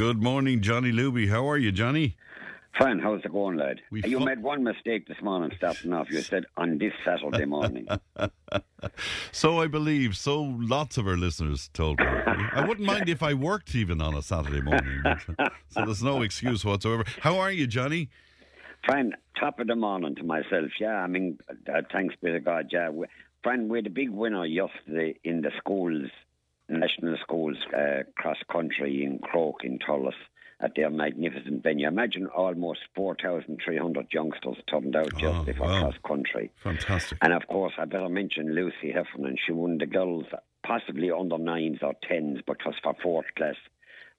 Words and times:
Good 0.00 0.22
morning, 0.22 0.60
Johnny 0.62 0.92
Luby. 0.92 1.28
How 1.28 1.50
are 1.50 1.58
you, 1.58 1.72
Johnny? 1.72 2.16
Fine, 2.78 3.00
how's 3.00 3.20
it 3.24 3.32
going, 3.32 3.56
lad? 3.56 3.80
We 3.90 4.00
you 4.04 4.20
fu- 4.20 4.24
made 4.24 4.40
one 4.40 4.62
mistake 4.62 5.08
this 5.08 5.20
morning 5.20 5.50
starting 5.56 5.92
off. 5.92 6.08
You 6.08 6.20
said 6.20 6.44
on 6.56 6.78
this 6.78 6.92
Saturday 7.04 7.46
morning. 7.46 7.88
So 9.32 9.60
I 9.60 9.66
believe. 9.66 10.16
So 10.16 10.40
lots 10.40 10.98
of 10.98 11.08
our 11.08 11.16
listeners 11.16 11.68
told 11.74 11.98
me. 11.98 12.06
I 12.06 12.64
wouldn't 12.66 12.86
mind 12.86 13.08
if 13.08 13.24
I 13.24 13.34
worked 13.34 13.74
even 13.74 14.00
on 14.00 14.14
a 14.14 14.22
Saturday 14.22 14.60
morning. 14.60 15.02
But, 15.02 15.52
so 15.68 15.84
there's 15.84 16.02
no 16.02 16.22
excuse 16.22 16.64
whatsoever. 16.64 17.04
How 17.20 17.38
are 17.38 17.50
you, 17.50 17.66
Johnny? 17.66 18.08
Fine, 18.86 19.14
top 19.38 19.58
of 19.58 19.66
the 19.66 19.74
morning 19.74 20.14
to 20.14 20.22
myself. 20.22 20.70
Yeah, 20.80 20.94
I 20.94 21.08
mean, 21.08 21.38
uh, 21.50 21.82
thanks 21.92 22.14
be 22.22 22.30
to 22.30 22.38
God. 22.40 22.68
Yeah, 22.72 22.90
we, 22.90 23.06
friend, 23.42 23.68
we're 23.68 23.82
the 23.82 23.90
big 23.90 24.10
winner 24.10 24.46
yesterday 24.46 25.18
in 25.24 25.40
the 25.42 25.50
schools, 25.58 26.08
national 26.68 27.16
schools, 27.22 27.56
uh, 27.76 28.02
cross 28.16 28.38
country 28.50 29.04
in 29.04 29.18
Croke 29.18 29.64
in 29.64 29.78
Thurles 29.78 30.14
at 30.60 30.72
their 30.74 30.90
magnificent 30.90 31.62
venue. 31.62 31.86
Imagine 31.86 32.26
almost 32.26 32.80
4,300 32.96 34.06
youngsters 34.12 34.56
turned 34.68 34.96
out 34.96 35.10
Oh, 35.14 35.18
yesterday 35.18 35.56
for 35.56 35.66
wow. 35.66 35.80
cross 35.82 35.94
country. 36.06 36.50
Fantastic. 36.62 37.18
And 37.22 37.32
of 37.32 37.46
course, 37.46 37.74
I 37.78 37.84
better 37.84 38.08
mention 38.08 38.54
Lucy 38.54 38.92
Heffernan. 38.92 39.36
She 39.44 39.52
won 39.52 39.78
the 39.78 39.86
girls, 39.86 40.26
possibly 40.66 41.10
under 41.10 41.38
nines 41.38 41.78
or 41.82 41.94
tens, 42.06 42.40
because 42.46 42.74
for 42.82 42.94
fourth 43.02 43.26
class. 43.36 43.54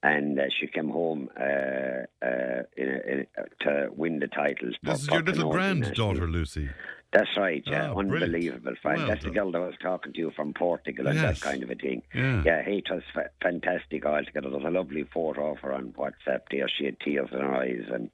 And 0.02 0.38
uh, 0.40 0.44
she 0.58 0.66
came 0.66 0.88
home 0.88 1.28
uh, 1.38 2.06
uh, 2.24 2.62
in, 2.76 2.88
in, 2.88 3.26
to 3.60 3.88
win 3.94 4.18
the 4.18 4.28
titles. 4.28 4.74
This 4.82 5.02
is 5.02 5.08
your 5.08 5.22
little 5.22 5.50
granddaughter. 5.50 6.26
Lucy. 6.26 6.70
That's 7.12 7.36
right, 7.36 7.62
yeah. 7.66 7.90
Oh. 7.90 7.98
Unbelievable. 7.98 8.74
Well 8.84 9.08
That's 9.08 9.24
the 9.24 9.30
girl 9.30 9.50
that 9.50 9.58
I 9.58 9.66
was 9.66 9.74
talking 9.82 10.12
to 10.12 10.18
you 10.18 10.30
from 10.30 10.54
Portugal 10.54 11.08
and 11.08 11.16
Yes. 11.18 11.40
that 11.40 11.50
kind 11.50 11.62
of 11.64 11.70
a 11.70 11.74
thing. 11.74 12.02
Yeah. 12.14 12.42
Yeah, 12.46 12.60
it 12.60 12.84
was 12.88 13.02
fa- 13.12 13.30
fantastic 13.42 14.06
altogether. 14.06 14.48
There's 14.48 14.62
a 14.64 14.70
lovely 14.70 15.02
photo 15.12 15.50
of 15.50 15.58
her 15.58 15.72
on 15.74 15.92
WhatsApp 15.98 16.42
there. 16.52 16.68
She 16.68 16.84
had 16.84 17.00
tears 17.00 17.28
in 17.32 17.40
her 17.40 17.52
eyes. 17.52 17.82
And, 17.92 18.10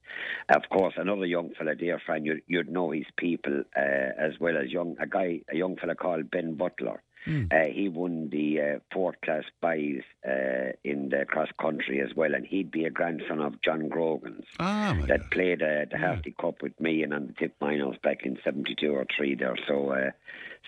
of 0.48 0.62
course, 0.70 0.94
another 0.96 1.26
young 1.26 1.50
fella 1.58 1.74
there, 1.78 2.00
friend, 2.06 2.24
you'd, 2.24 2.40
you'd 2.46 2.70
know 2.70 2.90
his 2.90 3.04
people 3.18 3.64
uh, 3.76 3.80
as 4.18 4.40
well 4.40 4.56
as 4.56 4.70
young 4.70 4.96
a 4.98 5.06
guy, 5.06 5.42
a 5.52 5.56
young 5.56 5.76
fella 5.76 5.94
called 5.94 6.30
Ben 6.30 6.54
Butler. 6.54 7.02
Hmm. 7.26 7.44
Uh, 7.50 7.64
he 7.72 7.88
won 7.88 8.30
the 8.30 8.60
uh, 8.60 8.78
fourth 8.92 9.20
class 9.20 9.42
buys 9.60 10.00
uh, 10.26 10.72
in 10.84 11.08
the 11.10 11.24
cross 11.26 11.48
country 11.60 12.00
as 12.00 12.14
well, 12.16 12.34
and 12.34 12.46
he'd 12.46 12.70
be 12.70 12.84
a 12.86 12.90
grandson 12.90 13.40
of 13.40 13.60
John 13.62 13.88
Grogan's 13.88 14.44
Ah, 14.60 14.96
that 15.08 15.20
God. 15.22 15.30
played 15.32 15.62
uh, 15.62 15.84
the 15.90 15.98
Harty 15.98 16.34
Cup 16.40 16.62
with 16.62 16.80
me 16.80 17.02
and 17.02 17.12
on 17.12 17.26
the 17.26 17.32
tip 17.34 17.54
finals 17.58 17.96
back 18.02 18.24
in 18.24 18.38
72 18.44 18.88
or 18.90 19.04
3 19.16 19.34
there. 19.34 19.56
So 19.66 19.90
uh, 19.90 20.10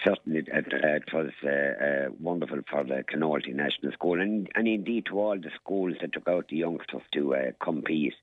certainly 0.04 0.40
it, 0.46 0.48
uh, 0.72 0.88
it 0.88 1.12
was 1.12 1.30
uh, 1.44 1.48
uh, 1.48 2.10
wonderful 2.20 2.60
for 2.70 2.84
the 2.84 3.04
Clonoulty 3.04 3.54
National 3.54 3.92
School 3.92 4.20
and, 4.20 4.48
and 4.54 4.68
indeed 4.68 5.06
to 5.06 5.18
all 5.18 5.36
the 5.36 5.50
schools 5.60 5.94
that 6.00 6.12
took 6.12 6.28
out 6.28 6.48
the 6.48 6.56
youngsters 6.56 7.02
to 7.12 7.34
uh, 7.34 7.38
compete. 7.62 8.14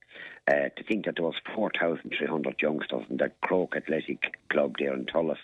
Uh, 0.48 0.70
to 0.78 0.84
think 0.88 1.06
that 1.06 1.16
there 1.16 1.26
was 1.26 1.34
4,300 1.56 2.56
youngsters 2.62 3.02
and 3.10 3.18
that 3.18 3.42
Croke 3.42 3.76
Athletic 3.76 4.38
Club 4.52 4.76
there 4.78 4.94
in 4.94 5.06
Thurles 5.06 5.38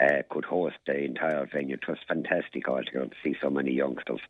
uh, 0.00 0.22
could 0.30 0.46
host 0.46 0.76
the 0.86 0.96
entire 0.96 1.46
venue. 1.52 1.74
It 1.74 1.86
was 1.86 1.98
fantastic 2.08 2.66
altogether 2.66 3.04
to 3.04 3.14
see 3.22 3.36
so 3.42 3.50
many 3.50 3.72
youngsters 3.72 4.20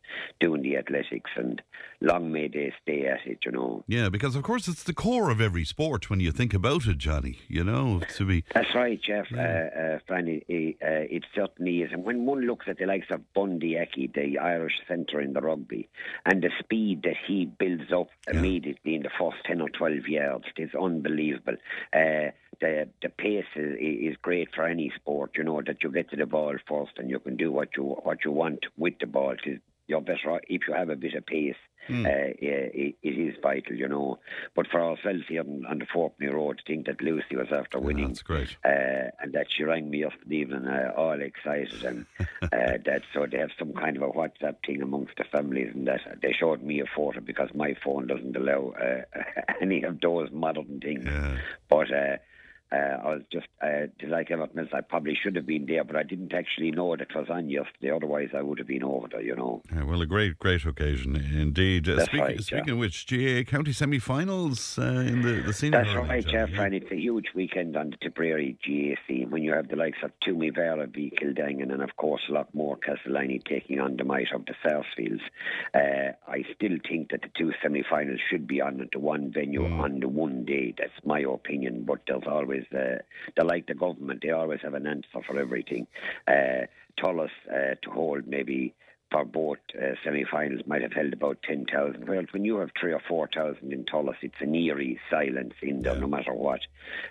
doing 0.41 0.63
the 0.63 0.75
athletics 0.75 1.31
and 1.37 1.61
long 2.01 2.29
may 2.29 2.49
they 2.49 2.73
stay 2.83 3.05
at 3.05 3.25
it, 3.25 3.39
you 3.45 3.53
know. 3.53 3.85
Yeah, 3.87 4.09
because 4.09 4.35
of 4.35 4.43
course 4.43 4.67
it's 4.67 4.83
the 4.83 4.93
core 4.93 5.29
of 5.29 5.39
every 5.39 5.63
sport 5.63 6.09
when 6.09 6.19
you 6.19 6.33
think 6.33 6.53
about 6.53 6.87
it, 6.87 6.97
Johnny. 6.97 7.39
You 7.47 7.63
know, 7.63 8.01
to 8.17 8.25
be. 8.25 8.43
That's 8.53 8.75
right, 8.75 9.01
Jeff. 9.01 9.27
Uh, 9.33 9.39
uh, 9.39 9.99
Fran, 10.07 10.27
it, 10.27 11.23
it 11.47 11.51
certainly 11.57 11.81
is. 11.81 11.91
And 11.91 12.03
when 12.03 12.25
one 12.25 12.41
looks 12.41 12.67
at 12.69 12.77
the 12.77 12.85
likes 12.85 13.07
of 13.11 13.21
Bundee 13.33 13.79
Aki, 13.79 14.11
the 14.13 14.37
Irish 14.37 14.73
centre 14.87 15.21
in 15.21 15.33
the 15.33 15.41
rugby, 15.41 15.89
and 16.25 16.41
the 16.41 16.51
speed 16.59 17.03
that 17.03 17.15
he 17.27 17.45
builds 17.45 17.91
up 17.91 18.09
immediately 18.27 18.95
in 18.95 19.03
the 19.03 19.09
first 19.19 19.37
10 19.45 19.61
or 19.61 19.69
12 19.69 20.07
yards, 20.07 20.45
it 20.55 20.61
is 20.63 20.75
unbelievable. 20.75 21.55
Uh, 21.93 22.31
the 22.59 22.87
the 23.01 23.09
pace 23.09 23.45
is, 23.55 23.77
is 23.79 24.17
great 24.21 24.49
for 24.55 24.65
any 24.65 24.91
sport, 24.95 25.31
you 25.37 25.43
know, 25.43 25.61
that 25.65 25.83
you 25.83 25.91
get 25.91 26.09
to 26.09 26.15
the 26.15 26.25
ball 26.25 26.55
first 26.67 26.91
and 26.97 27.09
you 27.09 27.19
can 27.19 27.35
do 27.37 27.51
what 27.51 27.69
you 27.77 27.83
what 27.83 28.25
you 28.25 28.31
want 28.31 28.65
with 28.77 28.97
the 28.99 29.05
ball. 29.05 29.35
'cause 29.35 29.59
You're 29.87 30.01
better 30.01 30.31
off 30.31 30.41
if 30.47 30.61
you 30.67 30.73
have 30.73 30.89
a 30.89 30.95
bit 30.95 31.13
of 31.15 31.25
pace. 31.25 31.55
Hmm. 31.87 32.05
Uh, 32.05 32.09
it, 32.09 32.95
it 33.01 33.09
is 33.09 33.35
vital, 33.41 33.73
you 33.73 33.87
know. 33.87 34.19
But 34.55 34.67
for 34.67 34.81
ourselves 34.81 35.23
here 35.29 35.39
on, 35.39 35.65
on 35.65 35.79
the 35.79 35.85
Fourpenny 35.85 36.33
Road, 36.33 36.57
to 36.57 36.63
think 36.65 36.85
that 36.87 37.01
Lucy 37.01 37.37
was 37.37 37.47
after 37.49 37.79
winning 37.79 38.09
That's 38.09 38.23
great. 38.23 38.57
uh, 38.65 39.11
and 39.21 39.31
that 39.31 39.47
she 39.49 39.63
rang 39.63 39.89
me 39.89 39.99
yesterday 39.99 40.35
evening, 40.35 40.65
uh, 40.67 40.91
all 40.97 41.17
excited, 41.21 41.85
and 41.85 42.05
uh, 42.19 42.77
that 42.85 43.03
so 43.13 43.25
they 43.31 43.37
have 43.37 43.51
some 43.57 43.71
kind 43.71 43.95
of 43.95 44.03
a 44.03 44.07
WhatsApp 44.07 44.57
thing 44.65 44.81
amongst 44.81 45.15
the 45.17 45.23
families, 45.31 45.71
and 45.73 45.87
that 45.87 46.01
they 46.21 46.33
showed 46.33 46.61
me 46.61 46.81
a 46.81 46.85
photo 46.93 47.21
because 47.21 47.49
my 47.55 47.73
phone 47.81 48.07
doesn't 48.07 48.35
allow 48.35 48.73
uh, 48.81 49.21
any 49.61 49.83
of 49.83 50.01
those 50.01 50.29
modern 50.33 50.81
things. 50.81 51.05
Yeah. 51.05 51.37
But 51.69 51.87
uh, 52.71 52.75
uh, 52.77 52.97
I 53.03 53.13
was 53.15 53.21
just 53.31 53.47
uh, 53.61 53.87
like 54.07 54.31
everything 54.31 54.59
else. 54.59 54.69
I 54.73 54.81
probably 54.81 55.17
should 55.21 55.35
have 55.35 55.45
been 55.45 55.65
there, 55.65 55.83
but 55.83 55.95
I 55.95 56.03
didn't 56.03 56.33
actually 56.33 56.71
know 56.71 56.95
that 56.95 57.01
it 57.09 57.15
was 57.15 57.27
on 57.29 57.49
yesterday. 57.49 57.91
Otherwise, 57.91 58.29
I 58.35 58.41
would 58.41 58.57
have 58.59 58.67
been 58.67 58.83
over 58.83 59.07
there, 59.09 59.21
you 59.21 59.35
know. 59.35 59.61
Yeah, 59.73 59.83
well, 59.83 60.01
a 60.01 60.05
great, 60.05 60.37
great 60.39 60.65
occasion 60.65 61.15
indeed. 61.15 61.87
Uh, 61.89 61.95
That's 61.95 62.09
speak- 62.09 62.21
right, 62.21 62.41
speaking 62.41 62.67
yeah. 62.67 62.73
of 62.73 62.79
which, 62.79 63.07
GAA 63.07 63.49
County 63.49 63.73
semi-finals 63.73 64.77
uh, 64.77 64.83
in 64.83 65.21
the 65.21 65.41
the 65.45 65.53
senior. 65.53 65.83
That's 65.83 65.95
right, 65.95 66.25
Johnny, 66.25 66.33
Jeff. 66.33 66.49
yeah. 66.51 66.63
And 66.63 66.75
it's 66.75 66.91
a 66.91 66.95
huge 66.95 67.27
weekend 67.35 67.75
on 67.77 67.91
the 67.91 67.97
Tipperary 67.97 68.57
GAA 68.65 68.95
scene 69.07 69.29
when 69.31 69.43
you 69.43 69.53
have 69.53 69.69
the 69.69 69.75
likes 69.75 69.99
of 70.03 70.11
Toomevara 70.25 70.93
v 70.93 71.11
Kildangan 71.21 71.71
and, 71.71 71.81
of 71.81 71.95
course, 71.97 72.21
Loughmore-Castleiney 72.29 73.43
taking 73.45 73.79
on 73.79 73.97
the 73.97 74.03
might 74.03 74.27
of 74.33 74.45
the 74.45 74.53
Sarsfields. 74.63 75.21
Uh, 75.73 76.11
I 76.27 76.43
still 76.55 76.77
think 76.87 77.11
that 77.11 77.21
the 77.21 77.29
two 77.37 77.51
semi 77.61 77.83
finals 77.89 78.19
should 78.29 78.47
be 78.47 78.61
on 78.61 78.81
at 78.81 78.89
the 78.91 78.99
one 78.99 79.31
venue 79.31 79.65
on 79.65 79.99
the 79.99 80.07
one 80.07 80.45
day. 80.45 80.73
That's 80.77 80.91
my 81.05 81.21
opinion. 81.21 81.83
But 81.85 81.99
there's 82.07 82.23
always, 82.27 82.56
uh, 82.73 83.01
they're 83.35 83.45
like 83.45 83.67
the 83.67 83.73
government, 83.73 84.21
they 84.21 84.31
always 84.31 84.61
have 84.61 84.73
an 84.73 84.87
answer 84.87 85.21
for 85.25 85.39
everything. 85.39 85.87
Uh, 86.27 86.65
Thurles 86.99 87.29
uh, 87.51 87.75
to 87.81 87.91
hold 87.91 88.27
maybe 88.27 88.73
for 89.11 89.23
both 89.23 89.57
uh, 89.75 89.95
semi-finals 90.03 90.61
might 90.67 90.81
have 90.81 90.93
held 90.93 91.13
about 91.13 91.41
10,000. 91.43 92.07
Well, 92.07 92.23
when 92.31 92.43
you 92.43 92.57
have 92.57 92.71
three 92.79 92.93
or 92.93 93.01
4,000 93.07 93.71
in 93.71 93.85
Thurles, 93.85 94.15
it's 94.21 94.35
an 94.39 94.53
eerie 94.53 94.99
silence 95.09 95.53
in 95.61 95.81
there, 95.81 95.95
no 95.95 96.07
matter 96.07 96.33
what. 96.33 96.59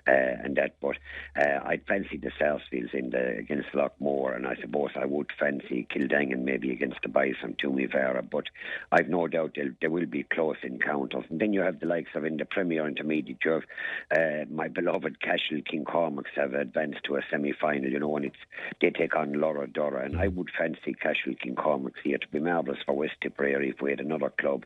Uh, 0.07 0.12
and 0.45 0.57
that, 0.57 0.77
but 0.81 0.97
uh, 1.41 1.61
I'd 1.65 1.87
fancy 1.87 2.19
the 2.19 2.31
Sarsfields 2.39 2.91
in 2.93 3.11
the, 3.11 3.37
against 3.39 3.73
Loughmore, 3.73 4.37
and 4.37 4.47
I 4.47 4.57
suppose 4.61 4.91
I 4.95 5.07
would 5.07 5.31
fancy 5.39 5.87
Kildangan 5.91 6.43
maybe 6.43 6.71
against 6.71 6.99
the 7.03 7.09
Bison, 7.09 7.57
Toomevara, 7.62 8.28
but 8.28 8.45
I've 8.93 9.09
no 9.09 9.27
doubt 9.27 9.57
there, 9.81 9.91
will 9.91 10.07
be 10.07 10.25
close 10.25 10.57
encounters. 10.63 11.25
And 11.31 11.41
then 11.41 11.53
you 11.53 11.61
have 11.63 11.81
the 11.81 11.87
likes 11.87 12.11
of 12.15 12.25
in 12.25 12.37
the 12.37 12.45
Premier 12.45 12.87
Intermediate, 12.87 13.39
you 13.45 13.53
have 13.53 13.63
uh, 14.11 14.45
my 14.51 14.69
beloved 14.69 15.21
Cashel 15.21 15.61
King 15.69 15.84
Cormacs 15.84 16.31
have 16.37 16.55
advanced 16.55 17.05
to 17.05 17.17
a 17.17 17.21
semi-final, 17.31 17.91
you 17.91 18.01
know, 18.01 18.17
and 18.17 18.27
it's 18.27 18.37
they 18.81 18.91
take 18.91 19.17
on 19.17 19.33
Lorrha-Dorrha, 19.33 20.05
and 20.05 20.19
I 20.19 20.28
would 20.28 20.51
fancy 20.57 20.95
Cashel 20.95 21.34
King 21.41 21.55
Cormacs 21.87 22.01
here 22.03 22.19
to 22.19 22.29
be 22.29 22.41
marvellous 22.41 22.79
for 22.85 22.95
West 22.95 23.15
Tipperary 23.21 23.71
if 23.71 23.81
we 23.81 23.91
had 23.91 24.01
another 24.01 24.31
club 24.31 24.65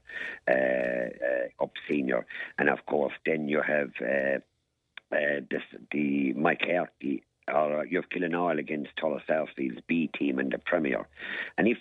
uh, 0.48 0.52
uh, 0.52 1.62
up 1.62 1.72
senior, 1.88 2.26
and 2.58 2.68
of 2.68 2.84
course 2.86 3.12
then 3.26 3.48
you 3.48 3.60
have 3.62 3.90
uh, 4.00 4.38
uh, 5.14 5.40
this, 5.50 5.62
the 5.92 6.34
Moycarkey. 6.34 7.22
Or 7.52 7.84
you 7.84 8.00
have 8.00 8.08
Killenaule 8.10 8.60
against 8.60 8.90
Thurles 8.96 9.26
Sarsfield's 9.26 9.80
B 9.88 10.08
team 10.16 10.38
in 10.38 10.50
the 10.50 10.58
Premier. 10.58 11.08
And 11.58 11.66
if 11.66 11.78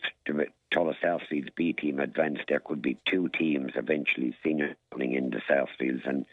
Thurles 0.74 0.96
Sarsfield's 1.00 1.50
B 1.56 1.74
team 1.74 2.00
advanced, 2.00 2.46
there 2.48 2.60
could 2.60 2.82
be 2.82 2.98
two 3.06 3.30
teams 3.38 3.74
eventually 3.76 4.36
senior 4.44 4.76
in 5.00 5.30
the 5.30 5.42
Sarsfields. 5.48 6.02
And 6.06 6.26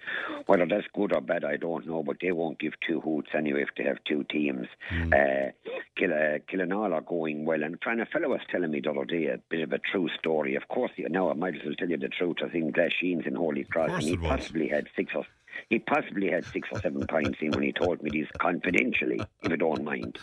whether 0.46 0.64
that's 0.64 0.86
good 0.94 1.12
or 1.12 1.20
bad, 1.20 1.44
I 1.44 1.56
don't 1.56 1.86
know, 1.86 2.02
but 2.02 2.16
they 2.22 2.32
won't 2.32 2.58
give 2.58 2.80
two 2.80 3.00
hoots 3.00 3.28
anyway 3.34 3.62
if 3.62 3.68
they 3.76 3.84
have 3.84 3.98
two 4.04 4.24
teams. 4.24 4.68
Uh, 5.12 5.50
Kill, 5.96 6.12
uh, 6.12 6.38
Killenaule 6.50 6.92
are 6.92 7.00
going 7.00 7.44
well. 7.44 7.62
And 7.62 7.78
Fran, 7.82 8.00
a 8.00 8.06
fellow 8.06 8.28
was 8.28 8.40
telling 8.50 8.70
me 8.70 8.80
the 8.80 8.90
other 8.90 9.04
day 9.04 9.26
a 9.26 9.38
bit 9.48 9.62
of 9.62 9.72
a 9.72 9.78
true 9.78 10.08
story. 10.18 10.54
Of 10.54 10.68
course, 10.68 10.92
you 10.96 11.08
know, 11.08 11.30
I 11.30 11.34
might 11.34 11.54
as 11.56 11.60
well 11.64 11.74
tell 11.74 11.88
you 11.88 11.96
the 11.96 12.08
truth. 12.08 12.36
I 12.44 12.48
think 12.48 12.76
Glasheen's 12.76 13.26
in 13.26 13.34
Holy 13.34 13.64
Cross, 13.64 13.90
and 13.90 14.02
he 14.02 14.16
possibly 14.16 14.68
had 14.68 14.88
six 14.94 15.12
or 15.14 15.24
he 15.70 15.78
possibly 15.78 16.30
had 16.30 16.44
six 16.44 16.68
or 16.70 16.80
seven 16.80 17.06
pints 17.06 17.38
in 17.40 17.50
when 17.50 17.62
he 17.62 17.72
told 17.72 18.02
me 18.02 18.10
this 18.10 18.28
confidentially, 18.38 19.20
if 19.42 19.50
you 19.50 19.56
don't 19.56 19.84
mind. 19.84 20.18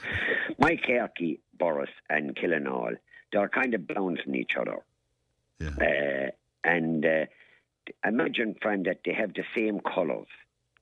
Mike 0.60 0.86
Harkey, 0.88 1.40
Borris, 1.60 1.88
and 2.10 2.36
Killenaule, 2.36 2.98
they're 3.32 3.50
kind 3.50 3.74
of 3.74 3.88
bouncing 3.88 4.36
each 4.36 4.56
other. 4.56 4.78
Yeah. 5.60 5.70
Uh, 5.82 6.32
and 6.64 7.04
uh, 7.04 7.26
imagine, 8.06 8.56
friend, 8.62 8.86
that 8.86 9.00
they 9.06 9.14
have 9.14 9.34
the 9.34 9.44
same 9.56 9.80
colours, 9.80 10.28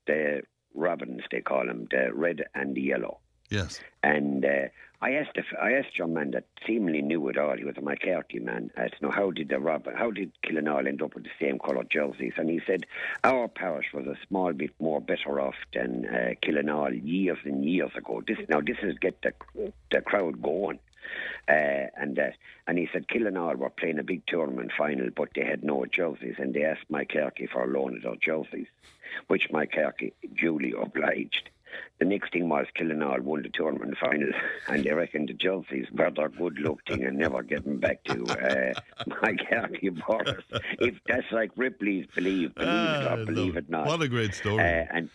the 0.06 0.42
robins, 0.74 1.22
they 1.32 1.42
call 1.42 1.66
them, 1.66 1.88
the 1.90 2.14
red 2.14 2.44
and 2.54 2.76
the 2.76 2.82
yellow. 2.82 3.21
Yes. 3.52 3.80
And 4.02 4.44
uh, 4.46 4.70
I 5.02 5.14
asked 5.14 5.36
the, 5.36 5.44
I 5.62 5.74
asked 5.74 5.98
your 5.98 6.08
man 6.08 6.32
that 6.32 6.46
seemingly 6.66 7.02
knew 7.02 7.28
it 7.28 7.38
all. 7.38 7.58
He 7.58 7.66
was 7.66 7.76
a 7.78 7.82
McCarthy 7.82 8.40
man. 8.40 8.72
I 8.78 8.84
asked, 8.84 9.02
"No, 9.02 9.12
how 9.12 9.32
did 9.32 9.50
the 9.50 9.60
Rob, 9.60 9.88
how 9.94 10.10
did 10.10 10.32
Killenaule 10.44 10.88
end 10.88 11.02
up 11.02 11.16
with 11.16 11.26
the 11.26 11.32
same 11.40 11.60
colour 11.60 11.84
jerseys?" 11.84 12.34
And 12.38 12.50
he 12.50 12.62
said, 12.66 12.86
"Our 13.24 13.48
parish 13.50 13.88
was 13.94 14.08
a 14.08 14.16
small 14.28 14.54
bit 14.54 14.72
more 14.80 15.02
better 15.02 15.42
off 15.42 15.56
than 15.74 16.06
uh, 16.06 16.34
Killenaule 16.42 17.02
years 17.04 17.40
and 17.44 17.66
years 17.66 17.92
ago. 17.96 18.24
This 18.26 18.38
now 18.48 18.62
this 18.62 18.78
is 18.82 18.98
get 19.00 19.22
the 19.22 19.34
the 19.92 20.02
crowd 20.02 20.42
going." 20.42 20.80
Uh, 21.50 21.88
and 21.98 22.18
uh, 22.20 22.30
and 22.68 22.78
he 22.78 22.88
said 22.94 23.08
Killenaule 23.08 23.58
were 23.58 23.70
playing 23.70 24.00
a 24.00 24.04
big 24.04 24.26
tournament 24.28 24.72
final, 24.78 25.10
but 25.14 25.30
they 25.36 25.44
had 25.44 25.64
no 25.64 25.86
jerseys, 25.86 26.36
and 26.38 26.54
they 26.54 26.64
asked 26.64 26.90
Moycarkey 26.90 27.50
for 27.50 27.66
a 27.66 27.68
loan 27.68 27.98
of 27.98 28.04
their 28.04 28.16
jerseys, 28.16 28.68
which 29.28 29.50
Moycarkey 29.50 30.14
duly 30.40 30.74
obliged. 30.80 31.50
The 32.00 32.06
next 32.06 32.34
thing 32.34 32.50
was 32.50 32.66
Killenaule 32.78 33.22
won 33.22 33.44
the 33.44 33.50
tournament 33.50 33.96
final, 34.00 34.32
and 34.68 34.84
they 34.84 34.94
reckon 34.94 35.26
the 35.28 35.34
jerseys 35.34 35.86
were 35.94 36.10
their 36.10 36.30
good 36.30 36.58
luck 36.60 36.80
thing 36.88 37.04
and 37.04 37.18
never 37.18 37.44
getting 37.44 37.78
back 37.78 38.04
to 38.06 38.24
uh, 38.26 38.74
Moycarkey 39.10 39.98
Borris. 40.00 40.44
If 40.80 40.96
that's 41.08 41.32
like 41.32 41.52
Ripley's 41.56 42.08
believe, 42.16 42.56
believe 42.56 42.70
it 42.70 43.08
Ah, 43.08 43.14
or 43.14 43.26
believe 43.26 43.56
look, 43.56 43.64
it 43.64 43.70
not. 43.70 43.86
What 43.86 44.02
a 44.02 44.08
great 44.08 44.34
story. 44.34 44.60
Uh, 44.60 44.86
and 44.92 45.10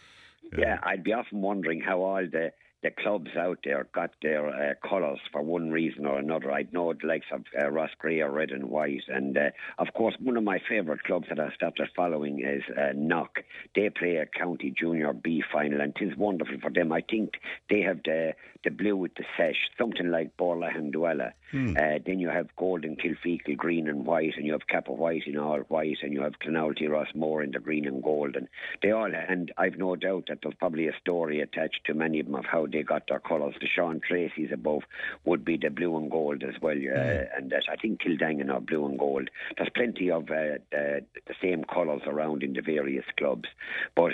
yeah. 0.57 0.79
I'd 0.83 1.03
be 1.03 1.13
often 1.13 1.41
wondering 1.41 1.81
how 1.81 2.03
all 2.03 2.25
the, 2.27 2.53
the 2.87 3.03
clubs 3.03 3.31
out 3.37 3.59
there 3.65 3.89
got 3.93 4.13
their 4.23 4.49
uh, 4.49 4.89
colours 4.89 5.19
for 5.33 5.43
one 5.43 5.73
reason 5.73 6.07
or 6.07 6.19
another. 6.19 6.53
I'd 6.53 6.73
know 6.73 6.93
the 6.93 7.07
likes 7.07 7.27
of 7.33 7.43
uh, 7.59 7.65
Rosegreen 7.65 8.25
or 8.25 8.31
red 8.31 8.53
and 8.53 8.67
white. 8.67 9.03
And 9.09 9.37
uh, 9.37 9.51
of 9.79 9.89
course, 9.95 10.15
one 10.23 10.37
of 10.37 10.45
my 10.45 10.61
favourite 10.69 11.03
clubs 11.03 11.27
that 11.29 11.41
I 11.41 11.53
started 11.53 11.89
following 11.97 12.45
is 12.47 12.63
uh, 12.79 12.93
Knock. 12.95 13.41
They 13.75 13.91
play 13.91 14.17
a 14.17 14.27
county 14.27 14.73
junior 14.79 15.13
B 15.13 15.43
final, 15.53 15.81
and 15.81 15.95
it 16.01 16.05
is 16.05 16.17
wonderful 16.17 16.59
for 16.63 16.71
them. 16.71 16.93
I 16.93 17.01
think 17.01 17.31
they 17.69 17.81
have 17.81 17.99
the 18.05 18.35
the 18.63 18.71
blue 18.71 18.97
with 18.97 19.15
the 19.15 19.25
sash, 19.37 19.69
something 19.79 20.11
like 20.11 20.37
Boherlahan-Dualla. 20.37 21.33
Uh, 21.77 21.99
then 22.05 22.19
you 22.19 22.29
have 22.29 22.55
Golden 22.57 22.97
Kilfeacle 22.97 23.57
green 23.57 23.89
and 23.89 24.05
white, 24.05 24.35
and 24.37 24.45
you 24.45 24.53
have 24.53 24.67
Cappawhite 24.67 25.27
in 25.27 25.39
all 25.39 25.61
white, 25.69 25.99
and 26.03 26.13
you 26.13 26.23
have 26.23 26.39
Clonoulty 26.39 26.89
Ross 26.89 27.07
Rossmore 27.07 27.45
in 27.45 27.53
the 27.53 27.59
green 27.59 27.87
and 27.87 28.03
gold. 28.03 28.37
And 28.37 28.49
they 28.83 28.91
all, 28.91 29.11
and 29.15 29.53
I've 29.57 29.79
no 29.79 29.97
doubt 29.97 30.25
that 30.29 30.39
there's 30.43 30.55
probably 30.55 30.89
a 30.89 30.97
story 31.01 31.41
attached 31.41 31.81
to 31.87 31.95
many 31.95 32.21
of 32.21 32.27
them 32.27 32.35
of 32.35 32.45
how 32.45 32.67
they 32.67 32.83
got 32.83 33.05
their 33.09 33.21
colours. 33.21 33.55
The 33.61 33.69
Sean 33.69 34.01
Treacy's 34.01 34.51
above 34.53 34.83
would 35.25 35.45
be 35.45 35.57
the 35.57 35.71
blue 35.71 35.97
and 35.97 36.11
gold 36.11 36.43
as 36.43 36.61
well, 36.61 36.77
uh, 36.77 37.25
and 37.37 37.51
that 37.51 37.65
I 37.71 37.77
think 37.77 38.01
Kildangan 38.01 38.53
are 38.53 38.61
blue 38.61 38.87
and 38.87 38.99
gold. 38.99 39.31
There's 39.57 39.71
plenty 39.75 40.11
of 40.11 40.25
uh, 40.25 40.59
the, 40.71 41.05
the 41.27 41.35
same 41.43 41.65
colours 41.65 42.03
around 42.07 42.43
in 42.43 42.53
the 42.55 42.63
various 42.63 43.05
clubs, 43.17 43.49
but. 43.95 44.13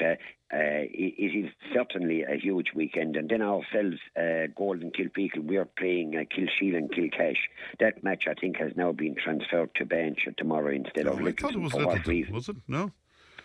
Uh, 0.53 0.85
it, 0.93 1.15
it 1.17 1.47
is 1.47 1.51
certainly 1.75 2.23
a 2.25 2.37
huge 2.37 2.73
weekend. 2.75 3.17
And 3.17 3.29
then 3.29 3.41
ourselves, 3.41 3.97
uh, 4.19 4.49
Golden 4.55 4.91
Kilfeacle, 4.91 5.39
we're 5.45 5.65
playing 5.65 6.15
uh, 6.15 6.25
Kilsheelan-Kilcash. 6.35 7.39
That 7.81 8.05
match, 8.05 8.25
I 8.29 8.35
think, 8.35 8.59
has 8.59 8.73
now 8.77 8.93
been 8.93 9.15
transferred 9.15 9.75
to 9.77 9.87
Bansha 9.87 10.37
tomorrow 10.37 10.71
instead 10.75 11.07
Oh, 11.07 11.13
of 11.13 11.21
I 11.21 11.33
thought 11.33 11.55
it 11.55 11.57
Littleton. 11.59 11.63
was 11.63 11.73
For 11.73 11.79
what 11.79 11.87
Littleton. 11.89 12.11
reason? 12.11 12.35
Was 12.35 12.49
it? 12.51 12.57
No? 12.69 12.91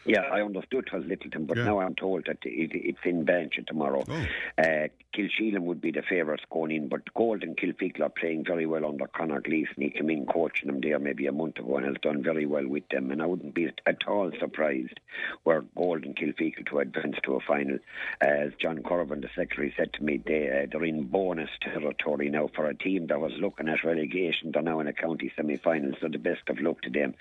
Yeah, 0.08 0.22
I 0.22 0.42
understood 0.42 0.88
it 0.88 0.94
was 0.94 1.06
Littleton, 1.06 1.46
but 1.46 1.58
Yeah. 1.58 1.66
now 1.66 1.80
I'm 1.82 1.96
told 1.96 2.26
that 2.28 2.38
it, 2.44 2.72
it's 2.74 3.00
in 3.04 3.24
bench 3.26 3.60
tomorrow. 3.68 4.04
Oh. 4.08 4.26
Uh, 4.58 4.88
Kilsheelan 5.14 5.62
would 5.64 5.82
be 5.82 5.92
the 5.92 6.04
favourites 6.08 6.44
going 6.52 6.72
in, 6.72 6.90
but 6.90 7.12
Golden 7.16 7.56
Kilfeacle 7.56 8.02
are 8.02 8.10
playing 8.10 8.46
very 8.46 8.66
well 8.68 8.86
under 8.86 9.08
Conor 9.08 9.42
Gleeson. 9.42 9.76
He 9.82 9.90
came 9.90 10.10
in 10.12 10.26
coaching 10.28 10.68
them 10.68 10.80
there 10.82 11.00
maybe 11.00 11.26
a 11.26 11.32
month 11.32 11.58
ago 11.58 11.78
and 11.78 11.86
has 11.88 11.96
done 12.04 12.22
very 12.22 12.46
well 12.46 12.68
with 12.68 12.88
them. 12.90 13.10
And 13.10 13.22
I 13.22 13.26
wouldn't 13.26 13.56
be 13.56 13.72
at 13.86 14.08
all 14.08 14.32
surprised 14.40 15.00
were 15.44 15.66
Golden 15.76 16.14
Kilfeacle 16.14 16.68
to 16.68 16.80
advance 16.80 17.16
to 17.24 17.36
a 17.36 17.40
final. 17.40 17.80
as 18.22 18.52
John 18.62 18.84
Corvin, 18.84 19.22
the 19.22 19.30
secretary, 19.36 19.74
said 19.76 19.94
to 19.94 20.04
me, 20.04 20.22
they, 20.24 20.50
uh, 20.50 20.68
they're 20.72 20.84
in 20.86 21.06
bonus 21.06 21.50
territory 21.62 22.30
now 22.30 22.50
for 22.56 22.68
a 22.68 22.76
team 22.76 23.08
that 23.08 23.20
was 23.20 23.32
looking 23.40 23.70
at 23.70 23.84
relegation. 23.84 24.52
They're 24.52 24.62
now 24.62 24.80
in 24.80 24.88
a 24.88 24.94
county 24.94 25.32
semi-final, 25.36 25.94
so 26.00 26.08
the 26.08 26.18
best 26.20 26.48
of 26.48 26.60
luck 26.60 26.82
to 26.82 26.90
them. 26.90 27.16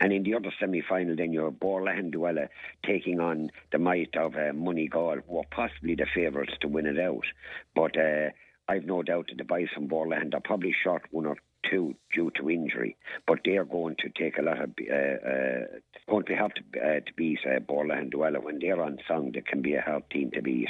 And 0.00 0.12
in 0.12 0.22
the 0.22 0.34
other 0.34 0.52
semi-final, 0.58 1.16
then 1.16 1.32
you're 1.32 1.50
Boherlahan 1.50 2.10
Dualla 2.32 2.48
taking 2.84 3.20
on 3.20 3.50
the 3.70 3.78
might 3.78 4.14
of 4.16 4.34
uh, 4.34 4.52
Moneygall, 4.52 5.22
who 5.28 5.38
are 5.38 5.44
possibly 5.50 5.94
the 5.94 6.06
favourites 6.14 6.54
to 6.60 6.68
win 6.68 6.86
it 6.86 6.98
out. 6.98 7.24
But 7.74 7.96
uh, 7.96 8.30
I've 8.68 8.84
no 8.84 9.02
doubt 9.02 9.26
that 9.28 9.38
the 9.38 9.44
boys 9.44 9.68
from 9.74 9.88
Boherlahan 9.88 10.34
are 10.34 10.40
probably 10.40 10.74
short 10.82 11.02
one 11.10 11.26
or 11.26 11.36
two 11.70 11.94
due 12.12 12.30
to 12.36 12.50
injury, 12.50 12.96
but 13.26 13.38
they're 13.44 13.64
going 13.64 13.96
to 14.00 14.08
take 14.08 14.38
a 14.38 14.42
lot 14.42 14.60
of. 14.60 14.70
Uh, 14.80 14.94
uh, 14.94 15.66
it's 15.94 16.04
going 16.08 16.24
to 16.24 16.32
be 16.32 16.34
hard 16.34 16.52
to, 16.56 16.80
uh, 16.80 17.00
to 17.00 17.12
beat 17.16 17.38
uh, 17.46 17.60
Boherlahan 17.60 18.12
Dualla 18.12 18.42
when 18.42 18.58
they're 18.58 18.82
on 18.82 18.98
song. 19.06 19.30
They 19.32 19.42
can 19.42 19.62
be 19.62 19.74
a 19.74 19.80
hard 19.80 20.08
team 20.10 20.30
to 20.32 20.42
beat. 20.42 20.68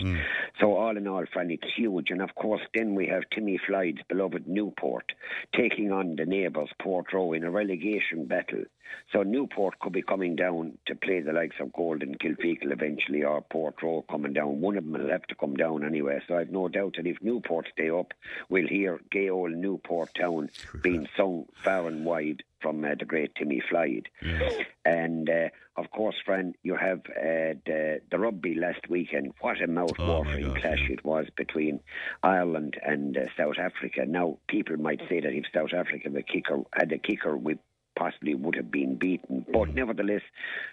So 0.61 0.75
all 0.75 0.97
in 0.97 1.09
all, 1.09 1.25
Fran, 1.33 1.51
it's 1.51 1.67
huge. 1.75 2.11
And 2.11 2.21
of 2.21 2.35
course, 2.35 2.61
then 2.75 2.95
we 2.95 3.07
have 3.07 3.23
Timmy 3.35 3.59
Floyd's 3.67 4.03
beloved 4.09 4.47
Newport 4.47 5.13
taking 5.57 5.93
on 5.93 6.17
the 6.17 6.27
neighbours 6.27 6.71
Portroe 6.81 7.37
in 7.37 7.45
a 7.45 7.51
relegation 7.51 8.27
battle. 8.27 8.65
So 9.13 9.23
Newport 9.23 9.79
could 9.81 9.93
be 9.93 10.03
coming 10.03 10.37
down 10.37 10.79
to 10.87 10.95
play 10.95 11.21
the 11.21 11.33
likes 11.33 11.57
of 11.61 11.73
Golden 11.73 12.15
Kilfeacle 12.17 12.73
eventually, 12.73 13.23
or 13.25 13.43
Portroe 13.43 14.05
coming 14.11 14.33
down. 14.33 14.61
One 14.61 14.77
of 14.77 14.85
them 14.85 14.93
will 14.95 15.11
have 15.11 15.27
to 15.29 15.35
come 15.35 15.55
down 15.55 15.85
anyway. 15.85 16.21
So 16.27 16.37
I've 16.37 16.51
no 16.51 16.69
doubt 16.69 16.95
that 16.97 17.07
if 17.07 17.23
Newport 17.23 17.69
stay 17.73 17.91
up, 17.91 18.13
we'll 18.49 18.69
hear 18.69 19.01
gay 19.11 19.29
old 19.29 19.53
Newport 19.53 20.11
Town 20.15 20.51
being 20.83 21.07
sung 21.17 21.47
far 21.63 21.87
and 21.89 22.05
wide 22.05 22.43
from 22.61 22.85
uh, 22.85 22.95
the 22.99 23.05
great 23.05 23.35
Timmy 23.35 23.61
Floyd. 23.69 24.09
And 24.85 25.29
uh, 25.29 25.49
of 25.77 25.91
course, 25.91 26.15
friend, 26.25 26.55
you 26.63 26.77
have 26.77 27.01
uh, 27.01 27.55
the 27.67 28.01
the 28.11 28.19
rugby 28.19 28.55
last 28.55 28.89
weekend. 28.89 29.33
What 29.41 29.61
a 29.61 29.65
Oh, 29.65 29.67
mouth-watering 29.67 30.53
gosh, 30.53 30.61
clash 30.61 30.81
yeah. 30.87 30.95
it 30.95 31.05
was 31.05 31.27
between 31.37 31.81
Ireland 32.23 32.77
and 32.85 33.17
uh, 33.17 33.23
South 33.37 33.59
Africa. 33.59 34.05
Now, 34.07 34.39
people 34.49 34.77
might 34.77 35.01
say 35.09 35.21
that 35.21 35.33
if 35.33 35.45
South 35.55 35.73
Africa 35.73 36.09
the 36.11 36.23
kicker 36.23 36.63
had 36.73 36.93
a 36.93 36.99
kicker, 36.99 37.37
we 37.37 37.57
possibly 37.95 38.35
would 38.35 38.55
have 38.57 38.71
been 38.71 38.97
beaten. 38.97 39.45
But 39.53 39.69
Mm. 39.69 39.75
nevertheless, 39.75 40.23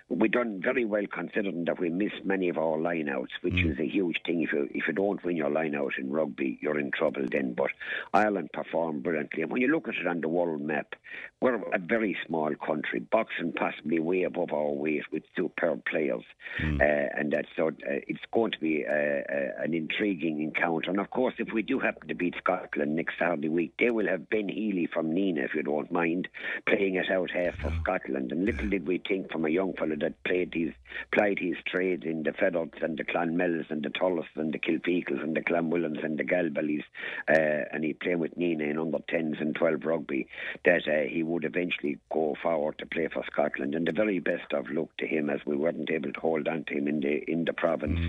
we 0.09 0.27
done 0.27 0.61
very 0.61 0.85
well 0.85 1.05
considering 1.07 1.65
that 1.65 1.79
we 1.79 1.89
missed 1.89 2.25
many 2.25 2.49
of 2.49 2.57
our 2.57 2.77
lineouts, 2.77 3.33
which 3.41 3.55
Mm. 3.55 3.71
is 3.71 3.79
a 3.79 3.85
huge 3.85 4.21
thing. 4.25 4.41
If 4.41 4.53
you 4.53 4.69
if 4.73 4.87
you 4.87 4.93
don't 4.93 5.23
win 5.23 5.37
your 5.37 5.49
lineout 5.49 5.97
in 5.97 6.09
rugby, 6.09 6.57
you're 6.61 6.79
in 6.79 6.91
trouble 6.91 7.25
then. 7.31 7.53
But 7.53 7.71
Ireland 8.13 8.51
performed 8.53 9.03
brilliantly, 9.03 9.43
and 9.43 9.51
when 9.51 9.61
you 9.61 9.67
look 9.67 9.87
at 9.87 9.95
it 9.95 10.07
on 10.07 10.21
the 10.21 10.29
world 10.29 10.61
map, 10.61 10.95
we're 11.41 11.55
a 11.73 11.79
very 11.79 12.17
small 12.25 12.53
country, 12.55 12.99
boxing 12.99 13.53
possibly 13.53 13.99
way 13.99 14.23
above 14.23 14.51
our 14.53 14.71
weight 14.71 15.11
with 15.11 15.23
superb 15.35 15.85
players, 15.85 16.23
Mm. 16.59 16.81
uh, 16.81 17.09
and 17.17 17.31
that's 17.31 17.49
so 17.55 17.67
uh, 17.67 17.71
it's 18.11 18.25
going 18.31 18.51
to 18.51 18.59
be 18.59 18.85
uh, 18.85 18.91
uh, 18.91 19.51
an 19.63 19.73
intriguing 19.73 20.41
encounter. 20.41 20.89
And 20.89 20.99
of 20.99 21.09
course, 21.09 21.35
if 21.37 21.51
we 21.53 21.61
do 21.61 21.79
happen 21.79 22.07
to 22.07 22.15
beat 22.15 22.35
Scotland 22.37 22.95
next 22.95 23.17
Saturday 23.19 23.49
week, 23.49 23.73
they 23.79 23.91
will 23.91 24.07
have 24.07 24.29
Ben 24.29 24.49
Healy 24.49 24.87
from 24.87 25.11
Nenagh, 25.11 25.45
if 25.45 25.55
you 25.55 25.63
don't 25.63 25.91
mind, 25.91 26.27
playing 26.67 26.97
it 27.09 27.13
out 27.13 27.31
half 27.31 27.55
for 27.55 27.73
Scotland. 27.81 28.31
And 28.31 28.45
little 28.45 28.69
did 28.69 28.87
we 28.87 28.99
think 28.99 29.31
from 29.31 29.45
a 29.45 29.49
young 29.49 29.73
fellow 29.73 29.95
that 29.99 30.23
played 30.23 30.53
his 30.53 30.73
plied 31.11 31.39
his 31.39 31.55
trade 31.65 32.03
in 32.03 32.23
the 32.23 32.33
Feathers 32.33 32.69
and 32.81 32.97
the 32.97 33.03
Clonmells 33.03 33.69
and 33.69 33.83
the 33.83 33.89
Thurles 33.89 34.25
and 34.35 34.53
the 34.53 34.59
Kilfeacles 34.59 35.21
and 35.23 35.35
the 35.35 35.41
Clanwillans 35.41 36.03
and 36.03 36.17
the 36.17 36.23
Galballys, 36.23 36.83
uh, 37.29 37.65
and 37.71 37.83
he 37.83 37.93
played 37.93 38.19
with 38.19 38.37
Nenagh 38.37 38.71
in 38.71 38.79
under 38.79 38.99
10s 38.99 39.41
and 39.41 39.55
12 39.55 39.85
rugby, 39.85 40.27
that 40.65 40.87
uh, 40.87 41.07
he 41.07 41.23
would 41.23 41.45
eventually 41.45 41.97
go 42.11 42.35
forward 42.41 42.77
to 42.79 42.85
play 42.85 43.07
for 43.11 43.23
Scotland. 43.31 43.75
And 43.75 43.87
the 43.87 43.91
very 43.91 44.19
best 44.19 44.51
of 44.53 44.69
luck 44.71 44.89
to 44.97 45.07
him 45.07 45.29
as 45.29 45.39
we 45.45 45.55
weren't 45.55 45.89
able 45.89 46.11
to 46.11 46.19
hold 46.19 46.47
on 46.47 46.63
to 46.65 46.73
him 46.73 46.87
in 46.87 46.99
the 47.01 47.23
in 47.29 47.45
the 47.45 47.53
province. 47.53 47.99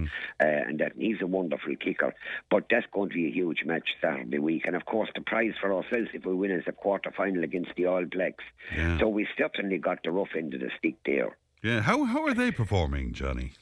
Uh, 0.40 0.46
and 0.68 0.78
that 0.80 0.92
he's 0.98 1.20
a 1.20 1.26
wonderful 1.26 1.74
kicker. 1.76 2.14
But 2.50 2.66
that's 2.70 2.86
going 2.92 3.10
to 3.10 3.14
be 3.14 3.26
a 3.26 3.30
huge 3.30 3.64
match 3.64 3.90
Saturday 4.00 4.38
week. 4.38 4.64
And 4.66 4.76
of 4.76 4.84
course, 4.86 5.10
the 5.14 5.20
prize 5.20 5.54
for 5.60 5.72
ourselves 5.72 6.08
if 6.14 6.24
we 6.24 6.34
win 6.34 6.50
is 6.50 6.64
a 6.66 6.72
quarter 6.72 7.12
final 7.16 7.44
against 7.44 7.70
the 7.76 7.86
All 7.86 8.04
Blacks. 8.04 8.44
Yeah. 8.76 8.89
So 8.98 9.08
we 9.08 9.26
certainly 9.38 9.78
got 9.78 10.02
the 10.02 10.10
rough 10.10 10.34
end 10.36 10.54
of 10.54 10.60
the 10.60 10.70
stick 10.78 10.96
there. 11.06 11.36
Yeah. 11.62 11.80
How 11.82 12.04
how 12.04 12.24
are 12.26 12.34
they 12.34 12.50
performing, 12.50 13.12
Johnny? 13.12 13.52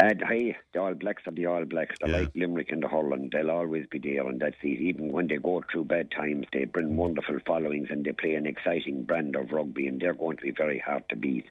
And 0.00 0.20
hey, 0.28 0.56
the 0.74 0.80
All 0.80 0.94
Blacks 0.94 1.22
are 1.26 1.30
the 1.32 1.46
All 1.46 1.64
Blacks. 1.64 1.96
They're 2.00 2.10
Yeah. 2.10 2.18
like 2.22 2.30
Limerick 2.34 2.70
and 2.72 2.82
the 2.82 2.88
Holland. 2.88 3.30
They'll 3.32 3.50
always 3.52 3.86
be 3.86 3.98
there, 3.98 4.26
and 4.28 4.40
that's 4.40 4.56
it. 4.62 4.80
Even 4.80 5.12
when 5.12 5.28
they 5.28 5.36
go 5.36 5.62
through 5.70 5.84
bad 5.84 6.10
times, 6.10 6.46
they 6.52 6.64
bring 6.64 6.96
wonderful 6.96 7.38
followings 7.46 7.88
and 7.90 8.04
they 8.04 8.12
play 8.12 8.34
an 8.34 8.46
exciting 8.46 9.04
brand 9.04 9.36
of 9.36 9.52
rugby, 9.52 9.86
and 9.86 10.00
they're 10.00 10.12
going 10.14 10.36
to 10.38 10.42
be 10.42 10.50
very 10.50 10.78
hard 10.80 11.08
to 11.08 11.16
beat. 11.16 11.46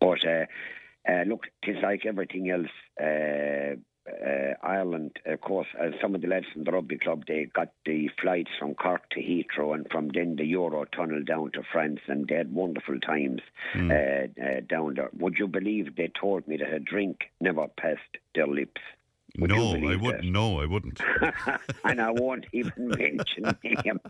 But 0.00 0.26
uh, 0.26 0.46
uh, 1.08 1.22
look, 1.26 1.46
it's 1.62 1.82
like 1.82 2.04
everything 2.04 2.50
else. 2.50 2.74
Uh, 3.00 3.76
uh, 4.08 4.54
Ireland, 4.62 5.18
of 5.26 5.40
course, 5.40 5.66
uh, 5.80 5.90
some 6.00 6.14
of 6.14 6.20
the 6.20 6.28
lads 6.28 6.46
from 6.52 6.64
the 6.64 6.72
rugby 6.72 6.98
club, 6.98 7.24
they 7.26 7.46
got 7.46 7.72
the 7.84 8.08
flights 8.20 8.50
from 8.58 8.74
Cork 8.74 9.08
to 9.10 9.20
Heathrow 9.20 9.74
and 9.74 9.86
from 9.90 10.08
then 10.08 10.36
the 10.36 10.44
Euro 10.46 10.84
tunnel 10.84 11.22
down 11.22 11.52
to 11.52 11.62
France, 11.72 12.00
and 12.06 12.26
they 12.28 12.36
had 12.36 12.52
wonderful 12.52 12.98
times 13.00 13.40
uh, 13.90 14.26
uh, 14.42 14.60
down 14.68 14.94
there. 14.94 15.10
Would 15.18 15.36
you 15.38 15.48
believe 15.48 15.96
they 15.96 16.10
told 16.20 16.46
me 16.46 16.56
that 16.56 16.72
a 16.72 16.78
drink 16.78 17.30
never 17.40 17.66
passed 17.68 18.00
their 18.34 18.46
lips? 18.46 18.80
Would 19.38 19.50
no, 19.50 19.74
I 19.74 19.96
wouldn't. 19.96 20.02
that? 20.02 20.24
No, 20.24 20.60
I 20.60 20.66
wouldn't. 20.66 21.00
and 21.84 22.00
I 22.00 22.10
won't 22.10 22.46
even 22.52 22.72
mention 22.78 23.56
him, 23.62 24.00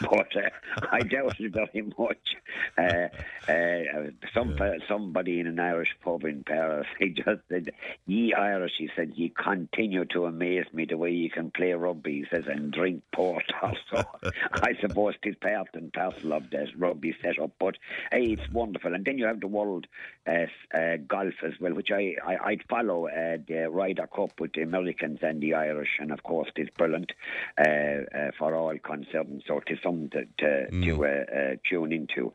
but 0.00 0.36
uh, 0.36 0.50
I 0.92 1.00
doubt 1.00 1.40
it 1.40 1.52
very 1.52 1.92
much. 1.98 2.36
Uh, 2.76 3.08
uh, 3.50 4.10
some 4.34 4.58
somebody 4.88 5.40
in 5.40 5.46
an 5.46 5.58
Irish 5.58 5.96
pub 6.02 6.24
in 6.24 6.44
Paris, 6.44 6.86
he 6.98 7.10
just 7.10 7.40
said, 7.48 7.70
"Ye 8.06 8.34
Irish," 8.34 8.72
he 8.78 8.90
said, 8.94 9.12
"ye 9.14 9.30
continue 9.30 10.04
to 10.06 10.26
amaze 10.26 10.66
me 10.72 10.84
the 10.84 10.96
way 10.96 11.10
you 11.10 11.30
can 11.30 11.50
play 11.50 11.72
rugby," 11.72 12.20
he 12.20 12.26
says, 12.30 12.44
"and 12.46 12.72
drink 12.72 13.02
port." 13.12 13.44
Also, 13.64 14.06
I 14.52 14.74
suppose 14.80 15.14
it's 15.22 15.38
part 15.38 15.68
and 15.72 15.90
parcel 15.90 16.34
of 16.34 16.50
that 16.50 16.68
rugby 16.76 17.16
setup. 17.22 17.52
But 17.58 17.76
hey, 18.12 18.24
it's 18.32 18.52
wonderful. 18.52 18.92
And 18.94 19.04
then 19.04 19.16
you 19.16 19.24
have 19.24 19.40
the 19.40 19.46
world 19.46 19.86
uh, 20.26 20.46
uh, 20.76 20.96
golf 21.08 21.34
as 21.42 21.52
well, 21.60 21.72
which 21.72 21.90
I, 21.90 22.16
I 22.26 22.36
I'd 22.44 22.64
follow 22.68 23.06
uh, 23.06 23.38
the 23.48 23.68
Ryder 23.70 24.06
Cup 24.14 24.38
with 24.38 24.52
the 24.52 24.66
Americans 24.74 25.20
and 25.22 25.40
the 25.40 25.54
Irish, 25.54 25.92
and 26.00 26.10
of 26.12 26.22
course 26.22 26.50
it's 26.56 26.70
brilliant 26.76 27.12
uh, 27.58 27.62
uh, 27.62 28.30
for 28.38 28.54
all 28.54 28.76
concerned. 28.78 29.42
So 29.46 29.60
it's 29.66 29.82
something 29.82 30.10
to 30.10 30.24
to, 30.42 30.50
Mm. 30.72 30.84
to 30.84 30.92
uh, 31.04 31.08
uh, 31.08 31.56
tune 31.68 31.92
into. 31.92 32.32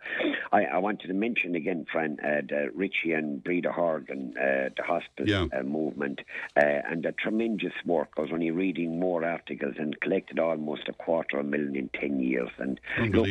I, 0.52 0.62
I 0.66 0.78
wanted 0.78 1.08
to 1.08 1.14
mention 1.14 1.56
again, 1.56 1.86
friend, 1.92 2.20
uh, 2.24 2.42
the 2.48 2.62
Richie 2.74 3.14
and 3.14 3.44
Breda 3.44 3.72
Horgan, 3.72 4.34
uh, 4.38 4.70
the 4.78 4.84
hospice 4.84 5.30
Yeah. 5.30 5.48
uh, 5.58 5.64
movement, 5.64 6.22
uh, 6.56 6.80
and 6.90 7.04
the 7.04 7.12
tremendous 7.24 7.74
work. 7.86 8.10
I 8.18 8.22
was 8.22 8.32
only 8.32 8.52
reading 8.52 9.00
more 9.00 9.22
articles 9.26 9.76
and 9.80 10.00
collected 10.00 10.38
almost 10.40 10.88
a 10.88 10.94
quarter 10.94 11.40
of 11.40 11.46
a 11.46 11.50
million 11.50 11.76
in 11.76 11.90
ten 12.02 12.20
years. 12.20 12.50
And 12.58 12.80
look, 13.18 13.28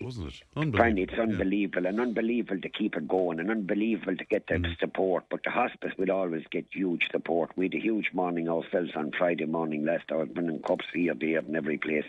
wasn't 0.00 0.28
it? 0.28 0.42
Unbelievable. 0.56 1.02
It's 1.02 1.12
yeah. 1.16 1.22
unbelievable 1.22 1.86
and 1.86 2.00
unbelievable 2.00 2.60
to 2.60 2.68
keep 2.68 2.96
it 2.96 3.08
going 3.08 3.40
and 3.40 3.50
unbelievable 3.50 4.16
to 4.16 4.24
get 4.24 4.46
the 4.46 4.54
Mm. 4.54 4.78
support. 4.78 5.24
But 5.30 5.42
the 5.44 5.50
hospice 5.50 5.92
will 5.98 6.10
always 6.10 6.44
get 6.50 6.66
huge 6.72 7.02
support. 7.10 7.50
We 7.56 7.66
had 7.66 7.74
a 7.74 7.80
huge 7.80 8.10
morning 8.12 8.48
ourselves 8.48 8.90
on 8.96 9.12
Friday 9.18 9.46
morning 9.46 9.84
last 9.84 10.10
hour, 10.12 10.24
winning 10.26 10.60
cups 10.60 10.86
here, 10.94 11.14
there, 11.14 11.38
and 11.38 11.56
every 11.56 11.78
place. 11.78 12.04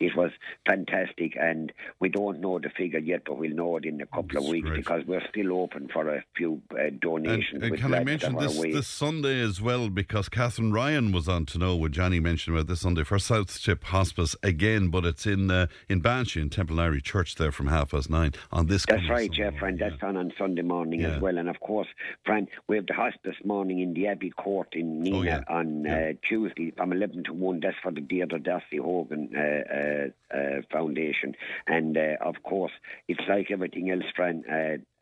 It 0.00 0.14
was 0.16 0.30
fantastic, 0.66 1.36
and 1.40 1.72
we 2.00 2.08
don't 2.08 2.40
know 2.40 2.58
the 2.58 2.70
figure 2.70 2.98
yet, 2.98 3.22
but 3.26 3.38
we'll 3.38 3.54
know 3.54 3.76
it 3.76 3.84
in 3.84 4.00
a 4.00 4.06
couple 4.06 4.38
of 4.38 4.48
weeks 4.48 4.68
great. 4.68 4.78
because 4.78 5.04
we're 5.06 5.26
still 5.28 5.52
open 5.60 5.88
for 5.92 6.08
a 6.08 6.24
few 6.36 6.62
uh, 6.72 6.90
donations. 7.00 7.62
and 7.62 7.70
with 7.72 7.80
can 7.80 7.94
I 7.94 8.04
mention 8.04 8.36
this 8.36 8.56
this 8.60 8.86
Sunday 8.86 9.40
as 9.40 9.60
well? 9.60 9.88
Because 9.88 10.28
Catherine 10.28 10.72
Ryan 10.72 11.12
was 11.12 11.28
on 11.28 11.46
to 11.46 11.58
know 11.58 11.76
what 11.76 11.92
Johnny 11.92 12.20
mentioned 12.20 12.56
about 12.56 12.68
this 12.68 12.80
Sunday 12.80 13.04
for 13.04 13.18
South 13.18 13.60
Tipp 13.62 13.84
Hospice 13.84 14.36
again, 14.42 14.88
but 14.88 15.04
it's 15.04 15.26
in 15.26 15.50
uh, 15.50 15.66
in 15.88 16.00
Bansha 16.02 16.40
in 16.40 16.50
Temple 16.50 16.76
Mary 16.76 17.00
Church 17.32 17.38
there 17.38 17.52
from 17.52 17.66
half 17.68 17.90
past 17.90 18.10
nine 18.10 18.32
on 18.50 18.66
this. 18.66 18.84
That's 18.88 19.08
right, 19.08 19.30
yeah, 19.36 19.50
friend. 19.58 19.78
That's 19.78 20.02
on 20.02 20.16
on 20.16 20.32
Sunday 20.38 20.62
morning 20.62 21.00
Yeah. 21.00 21.16
as 21.16 21.20
well. 21.20 21.38
And 21.38 21.48
of 21.48 21.60
course, 21.60 21.88
friend, 22.24 22.48
we 22.68 22.76
have 22.76 22.86
the 22.86 22.94
hospice 22.94 23.36
morning 23.44 23.80
in 23.80 23.94
the 23.94 24.06
Abbey 24.08 24.30
Court 24.30 24.68
in 24.72 25.02
Nenagh 25.02 25.14
Oh, 25.14 25.22
yeah. 25.22 25.40
on 25.48 25.84
Yeah. 25.84 26.10
Uh, 26.10 26.12
Tuesday 26.28 26.70
from 26.76 26.92
11 26.92 27.24
to 27.24 27.32
1. 27.32 27.60
That's 27.60 27.76
for 27.82 27.90
the 27.92 28.00
Deirdre 28.00 28.38
Darcy 28.38 28.76
Hogan 28.78 29.30
uh, 29.34 29.40
uh, 29.40 30.36
uh, 30.36 30.62
Foundation. 30.70 31.34
And 31.66 31.96
uh, 31.96 32.16
of 32.20 32.42
course, 32.42 32.72
it's 33.08 33.26
like 33.28 33.50
everything 33.50 33.90
else, 33.90 34.04
friend. 34.14 34.44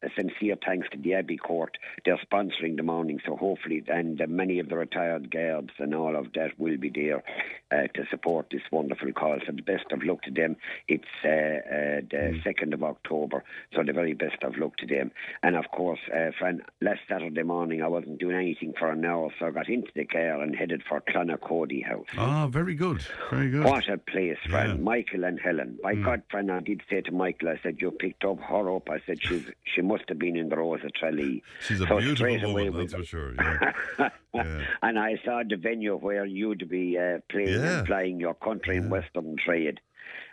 A 0.02 0.09
sincere 0.16 0.57
thanks 0.64 0.88
to 0.90 0.99
the 0.99 1.14
Abbey 1.14 1.37
Court. 1.37 1.76
They're 2.04 2.19
sponsoring 2.19 2.76
the 2.76 2.83
morning, 2.83 3.21
so 3.26 3.37
hopefully, 3.37 3.85
and 3.88 4.21
uh, 4.21 4.26
many 4.26 4.59
of 4.59 4.69
the 4.69 4.76
retired 4.76 5.30
guards 5.30 5.71
and 5.78 5.95
all 5.95 6.16
of 6.16 6.33
that 6.35 6.59
will 6.59 6.78
be 6.78 6.88
there 6.88 7.23
uh, 7.71 7.87
to 7.95 8.04
support 8.11 8.47
this 8.50 8.62
wonderful 8.73 9.12
cause. 9.12 9.40
So 9.47 9.52
the 9.52 9.62
best 9.62 9.92
of 9.92 10.02
luck 10.02 10.23
to 10.23 10.30
them. 10.30 10.57
It's 10.88 11.04
uh, 11.25 11.28
uh, 11.28 12.00
the 12.11 12.40
2nd 12.45 12.73
of 12.73 12.83
October, 12.83 13.45
so 13.75 13.83
the 13.83 13.92
very 13.92 14.14
best 14.14 14.42
of 14.42 14.57
luck 14.57 14.76
to 14.78 14.87
them. 14.87 15.11
And 15.42 15.54
of 15.54 15.71
course, 15.71 16.00
uh, 16.14 16.30
friend, 16.38 16.62
last 16.80 17.00
Saturday 17.09 17.42
morning 17.42 17.83
I 17.83 17.88
wasn't 17.88 18.19
doing 18.19 18.37
anything 18.37 18.73
for 18.78 18.90
an 18.90 19.04
hour, 19.04 19.30
so 19.38 19.47
I 19.47 19.50
got 19.50 19.69
into 19.69 19.90
the 19.95 20.04
car 20.04 20.40
and 20.40 20.57
headed 20.57 20.83
for 20.88 21.00
Clonacody 21.00 21.85
House. 21.85 22.07
Ah, 22.16 22.47
very 22.47 22.75
good, 22.75 23.02
very 23.30 23.50
good. 23.50 23.64
What 23.64 23.88
a 23.88 23.99
place, 23.99 24.38
friend. 24.49 24.78
Yeah. 24.78 24.85
Michael 24.85 25.25
and 25.25 25.38
Helen. 25.38 25.78
My 25.83 25.95
God, 25.95 26.23
friend, 26.30 26.50
I 26.50 26.61
did 26.61 26.83
say 26.88 27.02
to 27.02 27.12
Michael, 27.12 27.50
I 27.50 27.61
said, 27.62 27.76
you 27.80 27.90
picked 27.90 28.25
up 28.25 28.40
her 28.40 28.75
up. 28.75 28.88
I 28.88 29.00
said, 29.07 29.23
she's, 29.23 29.45
she 29.64 29.83
must 29.92 30.04
have 30.09 30.18
been 30.18 30.37
in 30.37 30.49
the 30.49 30.56
Rose 30.56 30.82
of 30.85 30.92
Tralee. 30.94 31.42
She's 31.66 31.80
a 31.80 31.87
So 31.87 31.99
beautiful 31.99 32.54
woman, 32.54 32.76
that's 32.78 32.94
for 32.94 33.04
sure. 33.04 33.35
Yeah. 33.35 34.09
Yeah. 34.32 34.62
and 34.87 34.97
I 34.97 35.12
saw 35.25 35.42
the 35.52 35.56
venue 35.56 35.97
where 35.97 36.25
you'd 36.25 36.68
be 36.68 36.97
uh, 36.97 37.18
playing 37.32 37.49
Yeah. 37.49 37.78
and 37.78 37.87
flying 37.88 38.20
your 38.20 38.35
country 38.35 38.76
in 38.76 38.88
Western 38.88 39.35
trade. 39.44 39.80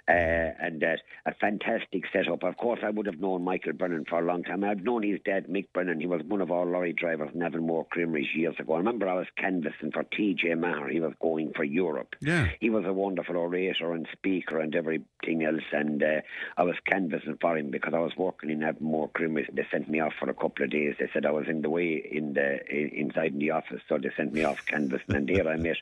Uh, 0.10 0.56
and 0.62 0.82
uh, 0.84 0.96
a 1.26 1.34
fantastic 1.34 2.04
setup. 2.14 2.42
Of 2.44 2.56
course, 2.56 2.80
I 2.82 2.90
would 2.90 3.08
have 3.08 3.20
known 3.20 3.44
Michael 3.44 3.74
Brennan 3.74 4.06
for 4.06 4.20
a 4.20 4.26
long 4.26 4.42
time. 4.44 4.64
I've 4.64 4.82
known 4.82 5.04
his 5.04 5.20
dad, 5.26 5.48
Mick 5.48 5.68
Brennan. 5.74 6.00
He 6.00 6.08
was 6.08 6.22
one 6.24 6.40
of 6.40 6.50
our 6.50 6.66
lorry 6.66 6.94
drivers 6.94 7.32
in 7.34 7.42
Avonmore 7.42 7.86
Creameries 7.90 8.34
years 8.34 8.56
ago. 8.58 8.76
I 8.76 8.78
remember 8.78 9.10
I 9.10 9.16
was 9.16 9.28
canvassing 9.38 9.92
for 9.92 10.06
TJ 10.06 10.58
Maher. 10.58 10.88
He 10.88 11.02
was 11.02 11.12
going 11.22 11.52
for 11.54 11.66
Europe. 11.66 12.16
Yeah. 12.22 12.48
He 12.62 12.70
was 12.70 12.86
a 12.86 12.94
wonderful 12.94 13.36
orator 13.36 13.92
and 13.92 14.08
speaker 14.14 14.62
and 14.62 14.74
everything 14.74 15.44
else. 15.44 15.64
And 15.74 16.02
uh, 16.02 16.22
I 16.56 16.64
was 16.64 16.76
canvassing 16.86 17.38
for 17.42 17.58
him 17.58 17.70
because 17.70 17.94
I 17.94 18.00
was 18.00 18.16
working 18.16 18.50
in 18.50 18.64
Avonmore 18.64 19.10
Creameries. 19.10 19.50
They 19.52 19.68
sent 19.70 19.90
me 19.90 20.00
off 20.00 20.14
for 20.18 20.30
a 20.30 20.34
couple 20.34 20.64
of 20.64 20.72
days. 20.72 20.96
They 20.98 21.10
said 21.12 21.26
I 21.26 21.32
was 21.32 21.48
in 21.50 21.64
the 21.64 21.70
way 21.70 21.96
in 21.96 22.34
the 22.34 22.66
in, 22.74 22.90
inside 22.90 23.34
in 23.34 23.40
the 23.40 23.52
office, 23.52 23.82
so 23.90 23.98
they 23.98 24.12
sent 24.16 24.32
me 24.32 24.46
off 24.46 24.66
canvassing. 24.66 25.16
And 25.16 25.28
there 25.28 25.50
I 25.50 25.58
met 25.58 25.78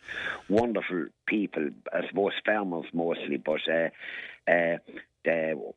wonderful 0.49 1.07
people, 1.27 1.69
I 1.93 2.07
suppose 2.07 2.33
farmers 2.45 2.85
mostly, 2.93 3.37
but 3.37 3.61
uh, 3.71 3.89
uh, 4.47 4.77
the, 5.23 5.73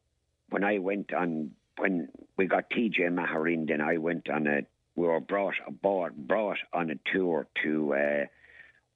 when 0.50 0.64
I 0.64 0.78
went 0.78 1.12
on 1.12 1.52
when 1.76 2.08
we 2.36 2.46
got 2.46 2.70
TJ 2.70 3.12
Maher 3.12 3.46
in, 3.48 3.66
then 3.66 3.80
I 3.80 3.98
went 3.98 4.28
on 4.28 4.46
a 4.46 4.62
we 4.96 5.06
were 5.06 5.20
brought 5.20 5.54
aboard 5.66 6.16
brought 6.16 6.58
on 6.72 6.90
a 6.90 6.96
tour 7.12 7.46
to. 7.62 7.94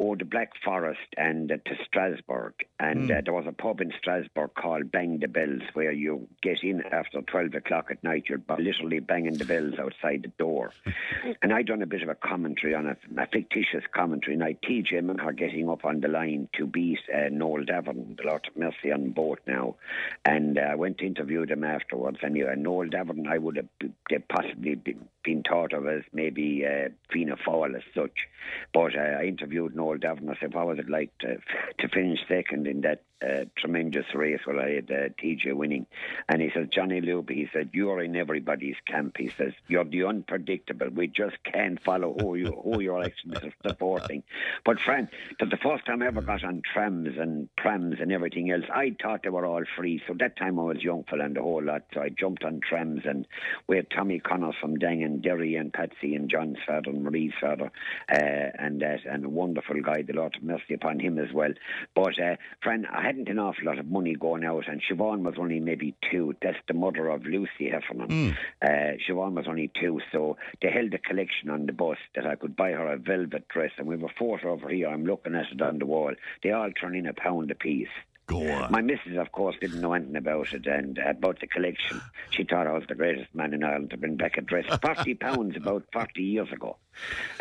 Uh, 0.01 0.03
Oh, 0.05 0.17
the 0.17 0.25
Black 0.25 0.51
Forest 0.65 0.99
and 1.17 1.53
uh, 1.53 1.57
to 1.65 1.77
Strasbourg. 1.87 2.55
And 2.81 3.09
uh, 3.11 3.21
there 3.25 3.33
was 3.33 3.47
a 3.47 3.53
pub 3.53 3.81
in 3.81 3.93
Strasbourg 3.97 4.51
called 4.61 4.91
Bang 4.91 5.21
the 5.21 5.29
Bells 5.29 5.63
where 5.75 5.93
you 5.93 6.27
get 6.43 6.65
in 6.65 6.83
after 6.91 7.23
12 7.23 7.55
o'clock 7.55 7.87
at 7.91 8.03
night. 8.03 8.25
You're 8.29 8.43
literally 8.59 8.99
banging 8.99 9.39
the 9.39 9.45
bells 9.45 9.75
outside 9.79 10.25
the 10.25 10.33
door. 10.43 10.73
and 11.43 11.53
I 11.53 11.63
done 11.63 11.83
a 11.83 11.87
bit 11.87 12.03
of 12.03 12.09
a 12.09 12.17
commentary 12.17 12.75
on 12.75 12.87
it, 12.89 12.99
a 13.17 13.27
fictitious 13.29 13.85
commentary. 13.95 14.35
And 14.35 14.43
I 14.43 14.55
TJ 14.55 15.05
Maher 15.05 15.33
getting 15.33 15.71
up 15.71 15.85
on 15.85 16.01
the 16.01 16.09
line 16.09 16.49
to 16.59 16.67
beat 16.67 16.99
uh, 17.15 17.29
Noel 17.31 17.65
Davern, 17.65 18.17
the 18.17 18.25
Lord 18.25 18.49
of 18.49 18.57
Mercy 18.57 18.91
on 18.93 19.13
boat 19.13 19.39
now. 19.47 19.77
And 20.25 20.59
uh, 20.59 20.63
I 20.63 20.75
went 20.75 20.99
to 20.99 21.07
interview 21.07 21.47
them 21.47 21.63
afterwards. 21.63 22.19
And 22.23 22.37
uh, 22.43 22.57
Noel 22.57 22.89
Davern, 22.89 23.29
I 23.29 23.39
would 23.39 23.57
have 23.57 23.69
they 24.11 24.19
possibly 24.19 24.75
been, 24.75 25.09
been 25.23 25.43
thought 25.49 25.73
of 25.73 25.87
as 25.87 26.03
maybe 26.13 26.65
uh, 26.67 26.89
Fianna 27.13 27.37
Fáil 27.37 27.77
as 27.77 27.83
such. 27.95 28.29
But 28.73 28.97
uh, 28.97 29.19
I 29.21 29.25
interviewed 29.25 29.75
Noel 29.75 29.99
Davern. 29.99 30.31
I 30.31 30.39
said, 30.41 30.55
what 30.55 30.67
was 30.67 30.79
it 30.79 30.91
like 30.91 31.11
to, 31.21 31.37
to 31.79 31.89
finish 31.89 32.21
second 32.29 32.67
in 32.67 32.81
that 32.83 33.03
uh, 33.23 33.45
tremendous 33.57 34.07
race 34.15 34.41
where 34.45 34.61
I 34.61 34.75
had 34.77 34.91
uh, 34.91 35.09
TJ 35.23 35.55
winning? 35.55 35.87
And 36.29 36.43
he 36.43 36.51
said, 36.53 36.71
Johnny 36.73 37.01
Luby, 37.01 37.35
he 37.35 37.49
said, 37.53 37.71
you're 37.73 38.03
in 38.03 38.17
everybody's 38.17 38.77
camp. 38.87 39.17
He 39.19 39.31
says, 39.37 39.53
you're 39.69 39.85
the 39.85 40.05
unpredictable. 40.05 40.89
We 40.91 41.09
just 41.09 41.37
can't 41.45 41.83
follow 41.83 42.17
who, 42.19 42.37
you, 42.37 42.61
who 42.63 42.81
you're 42.81 43.03
actually 43.03 43.53
supporting. 43.67 44.23
But, 44.65 44.81
friend, 44.81 45.09
that 45.41 45.51
the 45.51 45.57
first 45.57 45.87
time 45.87 46.03
I 46.03 46.07
ever 46.07 46.23
got 46.23 46.45
on 46.45 46.63
trams 46.73 47.19
and 47.19 47.49
prams 47.57 48.01
and 48.01 48.13
everything 48.13 48.51
else, 48.51 48.65
I 48.73 48.97
thought 49.03 49.23
they 49.23 49.31
were 49.31 49.47
all 49.47 49.65
free. 49.77 50.03
So 50.07 50.15
that 50.19 50.37
time 50.37 50.59
I 50.59 50.63
was 50.63 50.83
young 50.83 51.05
fella 51.05 51.25
and 51.25 51.37
the 51.37 51.43
whole 51.43 51.63
lot. 51.63 51.83
So 51.95 52.01
I 52.01 52.09
jumped 52.09 52.45
on 52.45 52.61
trams 52.61 53.03
and 53.05 53.27
we 53.67 53.77
had 53.77 53.91
Tommy 53.91 54.21
Connors 54.21 54.55
from 54.61 54.77
Dang 54.77 55.03
and 55.03 55.23
Derry 55.23 55.57
and 55.57 55.73
Patsy 55.73 56.15
and 56.15 56.31
John's 56.31 56.59
father 56.67 56.91
and 56.91 57.05
Marie's 57.05 57.33
father 57.41 57.71
uh, 58.11 58.51
and 58.59 58.81
that 58.81 59.01
and 59.05 59.25
a 59.25 59.29
wonderful 59.29 59.81
guy, 59.83 60.03
the 60.03 60.13
Lord 60.13 60.35
have 60.35 60.43
mercy 60.43 60.75
upon 60.75 60.99
him 60.99 61.19
as 61.19 61.33
well. 61.33 61.53
But, 61.95 62.19
uh, 62.19 62.37
friend, 62.63 62.87
I 62.91 63.12
hadn't 63.13 63.29
an 63.29 63.39
awful 63.39 63.67
lot 63.67 63.79
of 63.79 63.87
money 63.87 64.15
going 64.15 64.43
out 64.43 64.67
and 64.67 64.81
Siobhan 64.81 65.23
was 65.23 65.35
only 65.39 65.61
maybe 65.61 65.95
two. 66.11 66.35
That's 66.41 66.57
the 66.67 66.73
mother 66.73 67.09
of 67.09 67.27
Lucy 67.27 67.69
Heffernan. 67.71 68.37
Uh, 68.63 68.97
Siobhan 69.07 69.35
was 69.35 69.45
only 69.47 69.71
two, 69.79 70.01
so 70.11 70.39
they 70.63 70.71
held 70.71 70.95
a 70.95 70.99
collection 70.99 71.51
on 71.51 71.67
the 71.67 71.75
bus 71.75 71.99
that 72.15 72.27
I 72.27 72.37
could 72.37 72.57
buy 72.57 72.71
her 72.71 72.91
a 72.91 72.97
velvet 72.97 73.49
dress 73.49 73.73
and 73.77 73.87
we 73.87 73.97
have 73.97 74.05
a 74.05 74.19
photo 74.19 74.53
over 74.53 74.71
here. 74.71 74.89
I'm 74.89 75.05
looking 75.05 75.35
at 75.35 75.53
it 75.53 75.61
on 75.61 75.79
the 75.79 75.87
wall. 75.87 76.15
They 76.43 76.53
all 76.53 76.73
turn 76.73 76.97
in 76.97 77.07
a 77.07 77.13
pound 77.13 77.51
apiece. 77.51 77.89
Go 78.27 78.49
on. 78.51 78.71
My 78.71 78.81
missus, 78.81 79.17
of 79.19 79.33
course, 79.33 79.57
didn't 79.61 79.81
know 79.81 79.95
anything 79.95 80.17
about 80.17 80.53
it 80.53 80.67
and 80.67 80.99
uh, 80.99 81.11
about 81.11 81.41
the 81.41 81.47
collection. 81.47 82.01
She 82.31 82.45
thought 82.45 82.67
I 82.67 82.73
was 82.73 82.85
the 82.89 82.95
greatest 82.95 83.35
man 83.35 83.53
in 83.53 83.65
Ireland 83.65 83.91
to 83.91 83.97
bring 83.97 84.17
back 84.17 84.39
a 84.39 84.43
dress. 84.43 84.65
Forty 84.81 85.15
pounds 85.27 85.57
about 85.57 85.85
forty 85.93 86.23
years 86.23 86.51
ago, 86.53 86.77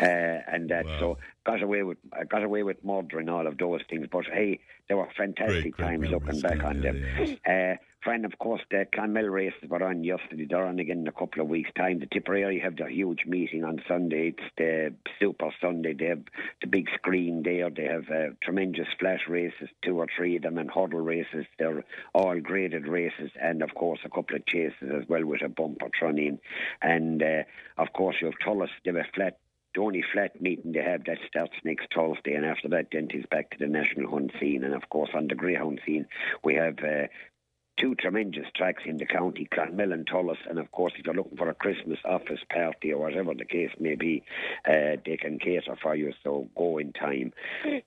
uh, 0.00 0.04
and 0.04 0.68
that 0.70 0.86
so 0.98 1.18
got 1.44 1.62
away 1.62 1.84
with 1.84 1.98
I 2.12 2.24
got 2.24 2.42
away 2.42 2.64
with 2.64 2.84
murder 2.84 3.20
and 3.20 3.30
all 3.30 3.46
of 3.46 3.58
those 3.58 3.82
things. 3.88 4.08
But 4.10 4.26
hey, 4.26 4.58
they 4.88 4.94
were 4.94 5.08
fantastic 5.16 5.74
Great, 5.74 5.76
great 5.76 5.86
times 5.86 6.08
looking 6.08 6.40
back 6.40 6.58
yeah, 6.58 6.66
on 6.66 6.82
yeah, 6.82 6.92
them. 6.92 7.38
Uh, 7.46 7.76
friend, 8.02 8.24
of 8.24 8.38
course, 8.38 8.60
the 8.70 8.86
Clonmel 8.94 9.28
races 9.28 9.68
were 9.68 9.82
on 9.82 10.04
yesterday. 10.04 10.46
They're 10.48 10.66
on 10.66 10.78
again 10.78 11.00
in 11.00 11.08
a 11.08 11.12
couple 11.12 11.42
of 11.42 11.48
weeks' 11.48 11.70
time. 11.76 12.00
The 12.00 12.06
Tipperary 12.06 12.60
have 12.60 12.76
their 12.76 12.88
huge 12.88 13.24
meeting 13.26 13.64
on 13.64 13.82
Sunday. 13.86 14.34
It's 14.36 14.50
the 14.56 14.94
Super 15.18 15.50
Sunday. 15.60 15.94
They 15.94 16.06
have 16.06 16.22
the 16.60 16.66
big 16.66 16.88
screen 16.94 17.42
there. 17.42 17.70
They 17.70 17.84
have 17.84 18.08
uh, 18.10 18.34
tremendous 18.42 18.88
flash 18.98 19.22
races, 19.28 19.68
two 19.84 19.98
or 19.98 20.06
three 20.16 20.36
of 20.36 20.42
them, 20.42 20.58
and 20.58 20.70
hurdle 20.70 21.00
races. 21.00 21.46
They're 21.58 21.84
all 22.14 22.38
graded 22.40 22.86
races, 22.86 23.30
and 23.40 23.62
of 23.62 23.74
course, 23.74 24.00
a 24.04 24.10
couple 24.10 24.36
of 24.36 24.46
chases 24.46 24.90
as 24.94 25.08
well 25.08 25.24
with 25.24 25.42
a 25.42 25.48
bumper 25.48 25.88
thrown 25.98 26.18
in. 26.18 26.38
And 26.80 27.22
uh, 27.22 27.42
of 27.78 27.92
course, 27.92 28.16
you 28.20 28.26
have 28.26 28.38
Thurles. 28.44 28.70
They 28.84 28.90
a 28.90 29.04
flat 29.14 29.38
the 29.74 29.80
only 29.80 30.04
flat 30.12 30.40
meeting 30.40 30.72
they 30.72 30.82
have 30.82 31.04
that 31.04 31.18
starts 31.26 31.54
next 31.64 31.86
Thursday, 31.94 32.34
and 32.34 32.44
after 32.44 32.68
that, 32.68 32.88
it's 32.92 33.26
back 33.30 33.50
to 33.50 33.58
the 33.58 33.66
national 33.66 34.10
hunt 34.10 34.32
scene. 34.38 34.64
And 34.64 34.74
of 34.74 34.88
course, 34.90 35.10
on 35.14 35.28
the 35.28 35.34
greyhound 35.34 35.80
scene, 35.86 36.06
we 36.44 36.54
have 36.56 36.78
uh, 36.80 37.06
two 37.82 37.94
tremendous 37.96 38.46
tracks 38.54 38.84
in 38.86 38.98
the 38.98 39.04
county, 39.04 39.48
Clonmel 39.52 39.92
and 39.92 40.06
Thurles. 40.06 40.38
And 40.48 40.58
of 40.60 40.70
course, 40.70 40.92
if 40.96 41.04
you're 41.04 41.16
looking 41.16 41.36
for 41.36 41.48
a 41.48 41.54
Christmas 41.54 41.98
office 42.04 42.38
party 42.48 42.92
or 42.92 43.00
whatever 43.02 43.34
the 43.34 43.44
case 43.44 43.70
may 43.80 43.96
be, 43.96 44.22
uh, 44.68 44.96
they 45.04 45.16
can 45.20 45.40
cater 45.40 45.76
for 45.82 45.96
you. 45.96 46.12
So 46.22 46.48
go 46.56 46.78
in 46.78 46.92
time. 46.92 47.32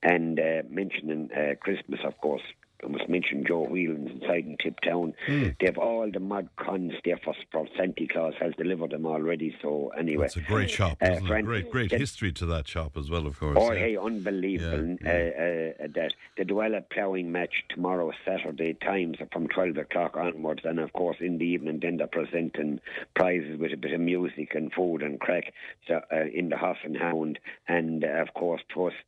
And 0.04 0.38
uh, 0.38 0.64
mentioning 0.70 1.30
uh, 1.32 1.56
Christmas, 1.62 2.02
of 2.04 2.18
course. 2.20 2.42
I 2.86 2.88
must 2.88 3.10
mention 3.10 3.44
Joe 3.46 3.66
Whelan's 3.66 4.12
inside 4.12 4.46
in 4.46 4.58
Tiptown. 4.62 5.14
Mm. 5.28 5.56
They 5.60 5.66
have 5.66 5.78
all 5.78 6.10
the 6.12 6.20
mod 6.20 6.50
cons 6.58 6.94
there 7.04 7.20
for, 7.24 7.34
for 7.52 7.68
Santa 7.78 8.08
Claus 8.08 8.34
has 8.40 8.54
delivered 8.58 8.92
them 8.92 9.06
already. 9.06 9.56
So 9.62 9.92
anyway, 9.98 10.26
it's 10.26 10.36
a 10.36 10.42
great 10.42 10.70
shop. 10.70 10.98
Uh, 11.02 11.20
friend, 11.22 11.46
great, 11.46 11.72
great 11.72 11.90
the, 11.90 11.98
history 11.98 12.32
to 12.34 12.46
that 12.48 12.68
shop 12.68 12.96
as 12.98 13.10
well, 13.10 13.26
of 13.26 13.40
course. 13.40 13.58
Oh, 13.60 13.72
yeah. 13.72 13.80
hey, 13.80 13.98
unbelievable! 13.98 14.98
Yeah, 15.02 15.12
yeah. 15.12 15.74
Uh, 15.80 15.84
uh, 15.84 15.88
that 15.96 16.14
the 16.38 16.44
Dualla 16.44 16.84
ploughing 16.90 17.32
match 17.32 17.64
tomorrow, 17.70 18.12
Saturday 18.24 18.74
times 18.76 19.18
from 19.32 19.48
twelve 19.48 19.78
o'clock 19.78 20.16
onwards, 20.16 20.62
and 20.64 20.80
of 20.80 20.94
course 20.94 21.18
in 21.20 21.38
the 21.40 21.46
evening 21.46 21.80
then 21.82 21.98
they're 21.98 22.08
presenting 22.08 22.80
prizes 23.16 23.60
with 23.60 23.74
a 23.74 23.78
bit 23.78 23.94
of 23.94 24.00
music 24.00 24.54
and 24.54 24.72
food 24.74 25.02
and 25.02 25.20
crack 25.20 25.54
so, 25.88 26.02
uh, 26.12 26.26
in 26.34 26.50
the 26.50 26.58
Hoss 26.58 26.78
and 26.84 26.98
Hound, 26.98 27.40
and 27.68 28.04
uh, 28.04 28.08
of 28.08 28.34
course, 28.34 28.62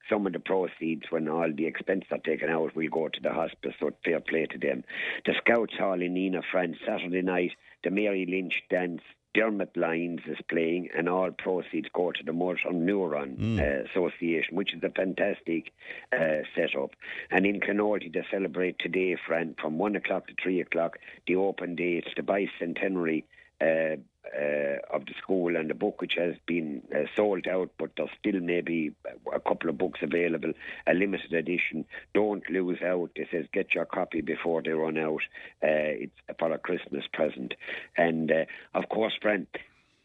some 0.09 0.25
of 0.25 0.33
the 0.33 0.39
proceeds 0.39 1.03
when 1.09 1.27
all 1.27 1.51
the 1.53 1.65
expenses 1.65 2.07
are 2.11 2.17
taken 2.19 2.49
out 2.49 2.75
will 2.75 2.89
go 2.89 3.07
to 3.07 3.19
the 3.21 3.33
hospice. 3.67 3.79
So 3.79 3.95
fair 4.03 4.19
play 4.19 4.45
to 4.47 4.57
them. 4.57 4.83
The 5.25 5.33
Scouts 5.37 5.73
Hall 5.77 6.01
in 6.01 6.13
Nenagh, 6.13 6.43
France, 6.51 6.77
Saturday 6.85 7.21
night. 7.21 7.51
The 7.83 7.91
Mary 7.91 8.25
Lynch 8.29 8.63
dance 8.69 9.01
Dermot 9.33 9.77
Lyons 9.77 10.21
is 10.27 10.37
playing, 10.49 10.89
and 10.97 11.07
all 11.07 11.29
proceeds 11.31 11.89
go 11.93 12.11
to 12.11 12.23
the 12.23 12.33
Motor 12.33 12.69
Neuron 12.71 13.37
mm. 13.37 13.59
uh, 13.59 13.87
Association, 13.89 14.55
which 14.55 14.73
is 14.73 14.81
a 14.83 14.89
fantastic 14.89 15.71
uh, 16.11 16.41
setup. 16.55 16.91
And 17.29 17.45
in 17.45 17.59
Clonoulty, 17.59 18.11
they 18.11 18.25
celebrate 18.31 18.79
today, 18.79 19.15
friend, 19.27 19.55
from 19.61 19.77
1 19.77 19.95
o'clock 19.95 20.27
to 20.27 20.33
3 20.41 20.61
o'clock, 20.61 20.97
the 21.27 21.35
open 21.35 21.75
day. 21.75 22.01
It's 22.03 22.15
the 22.15 22.23
bicentenary 22.23 23.25
uh, 23.61 23.97
uh, 24.35 24.95
of 24.95 25.05
the 25.05 25.13
school 25.21 25.55
and 25.55 25.69
the 25.69 25.73
book 25.73 26.01
which 26.01 26.13
has 26.17 26.35
been 26.45 26.81
uh, 26.95 27.03
sold 27.15 27.47
out, 27.47 27.69
but 27.77 27.91
there's 27.97 28.09
still 28.19 28.39
maybe 28.39 28.91
a 29.33 29.39
couple 29.39 29.69
of 29.69 29.77
books 29.77 29.99
available, 30.01 30.51
a 30.87 30.93
limited 30.93 31.33
edition. 31.33 31.85
Don't 32.13 32.47
lose 32.49 32.81
out. 32.81 33.11
It 33.15 33.27
says 33.31 33.45
get 33.53 33.73
your 33.73 33.85
copy 33.85 34.21
before 34.21 34.61
they 34.61 34.71
run 34.71 34.97
out. 34.97 35.21
Uh, 35.63 36.03
it's 36.03 36.13
for 36.39 36.51
a 36.51 36.57
Christmas 36.57 37.05
present. 37.13 37.53
And 37.97 38.31
uh, 38.31 38.45
of 38.73 38.89
course, 38.89 39.13
friend, 39.21 39.47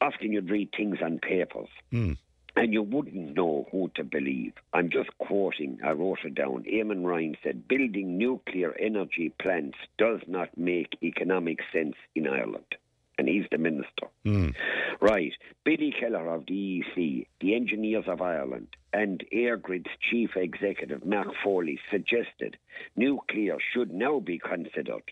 often 0.00 0.32
you'd 0.32 0.50
read 0.50 0.70
things 0.76 0.98
on 1.02 1.18
papers. 1.18 1.68
Mm. 1.92 2.18
And 2.54 2.72
you 2.72 2.82
wouldn't 2.82 3.34
know 3.34 3.66
who 3.72 3.90
to 3.94 4.04
believe. 4.04 4.52
I'm 4.74 4.90
just 4.90 5.08
quoting, 5.16 5.78
I 5.82 5.92
wrote 5.92 6.18
it 6.24 6.34
down. 6.34 6.64
Eamon 6.64 7.02
Ryan 7.02 7.34
said, 7.42 7.66
building 7.66 8.18
nuclear 8.18 8.76
energy 8.78 9.32
plants 9.40 9.78
does 9.96 10.20
not 10.26 10.50
make 10.58 10.98
economic 11.02 11.60
sense 11.72 11.94
in 12.14 12.28
Ireland 12.28 12.76
and 13.18 13.28
he's 13.28 13.44
the 13.50 13.58
minister. 13.58 14.08
Mm. 14.24 14.54
Right. 15.00 15.32
Billy 15.64 15.94
Keller 15.98 16.28
of 16.28 16.46
the 16.46 16.82
EEC, 16.96 17.26
the 17.40 17.54
Engineers 17.54 18.04
of 18.06 18.20
Ireland, 18.20 18.68
and 18.92 19.22
EirGrid's 19.32 19.90
chief 20.10 20.30
executive, 20.36 21.04
Mark 21.04 21.28
Foley, 21.42 21.78
suggested 21.90 22.56
nuclear 22.96 23.56
should 23.72 23.92
now 23.92 24.20
be 24.20 24.38
considered 24.38 25.02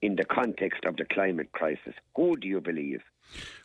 in 0.00 0.16
the 0.16 0.24
context 0.24 0.84
of 0.84 0.96
the 0.96 1.04
climate 1.04 1.52
crisis. 1.52 1.94
Who 2.16 2.36
do 2.36 2.48
you 2.48 2.60
believe? 2.60 3.02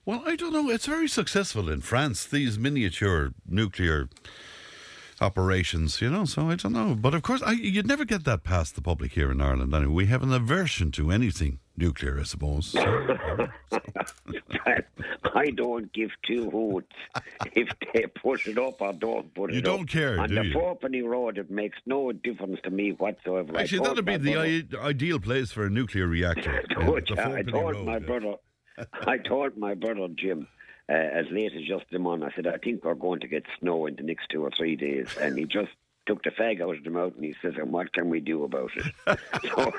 Well, 0.06 0.24
I 0.26 0.36
don't 0.36 0.54
know. 0.54 0.70
It's 0.70 0.86
very 0.86 1.08
successful 1.08 1.70
in 1.70 1.82
France, 1.82 2.26
these 2.26 2.60
miniature 2.60 3.34
nuclear 3.48 4.08
operations, 5.20 6.00
you 6.00 6.10
know. 6.10 6.26
So 6.26 6.50
I 6.50 6.56
don't 6.56 6.74
know, 6.74 6.96
but 6.96 7.14
of 7.16 7.24
course, 7.24 7.42
I, 7.42 7.54
you'd 7.54 7.88
never 7.88 8.06
get 8.06 8.24
that 8.26 8.44
past 8.44 8.76
the 8.76 8.82
public 8.82 9.14
here 9.14 9.32
in 9.32 9.42
Ireland. 9.42 9.74
Anyway, 9.74 9.94
we 9.94 10.06
have 10.06 10.24
an 10.24 10.32
aversion 10.32 10.92
to 10.92 11.12
anything 11.12 11.60
nuclear, 11.78 12.20
I 12.20 12.24
suppose. 12.24 12.76
So, 13.70 15.32
I 15.36 15.52
don't 15.52 15.92
give 15.94 16.10
two 16.26 16.50
hoots 16.50 16.96
if 17.54 17.70
they 17.94 18.06
push 18.08 18.48
it 18.48 18.58
up 18.58 18.82
or 18.82 18.94
don't 18.94 19.34
put 19.34 19.52
you 19.52 19.60
it 19.60 19.66
up. 19.68 19.72
You 19.72 19.78
don't 19.78 19.86
care, 19.88 20.20
On 20.20 20.30
do 20.30 20.36
the 20.36 20.46
you? 20.46 20.54
Fourpenny 20.54 21.08
Road, 21.08 21.38
it 21.38 21.52
makes 21.52 21.78
no 21.86 22.12
difference 22.12 22.60
to 22.64 22.70
me 22.72 22.92
whatsoever. 22.92 23.58
Actually, 23.58 23.88
that'd 23.88 24.06
be 24.06 24.18
the 24.18 24.36
I- 24.38 24.88
ideal 24.88 25.20
place 25.20 25.52
for 25.52 25.66
a 25.66 25.70
nuclear 25.70 26.08
reactor. 26.08 26.64
I 26.70 26.74
told, 26.74 27.12
I 27.20 27.44
told 27.44 27.76
Road, 27.76 27.86
my 27.86 28.00
brother. 28.00 28.36
I 29.06 29.18
told 29.18 29.58
my 29.58 29.74
brother 29.74 30.08
Jim 30.16 30.48
uh, 30.90 30.94
as 30.94 31.26
late 31.32 31.54
as 31.56 31.64
just 31.68 31.86
the 31.92 32.00
month. 32.00 32.24
I 32.24 32.32
said, 32.36 32.48
I 32.48 32.58
think 32.58 32.84
we're 32.84 32.96
going 32.96 33.20
to 33.22 33.28
get 33.28 33.44
snow 33.60 33.86
in 33.86 33.96
the 33.96 34.04
next 34.04 34.30
two 34.30 34.44
or 34.44 34.52
three 34.52 34.76
days. 34.76 35.08
And 35.20 35.38
he 35.38 35.46
just 35.46 35.72
took 36.08 36.24
the 36.24 36.32
fag 36.32 36.62
out 36.62 36.76
of 36.76 36.84
the 36.84 36.90
mouth 36.90 37.14
and 37.16 37.26
he 37.26 37.36
says, 37.42 37.54
and 37.58 37.72
what 37.72 37.92
can 37.94 38.10
we 38.10 38.20
do 38.20 38.44
about 38.46 38.72
it? 38.76 39.20
so, 39.54 39.72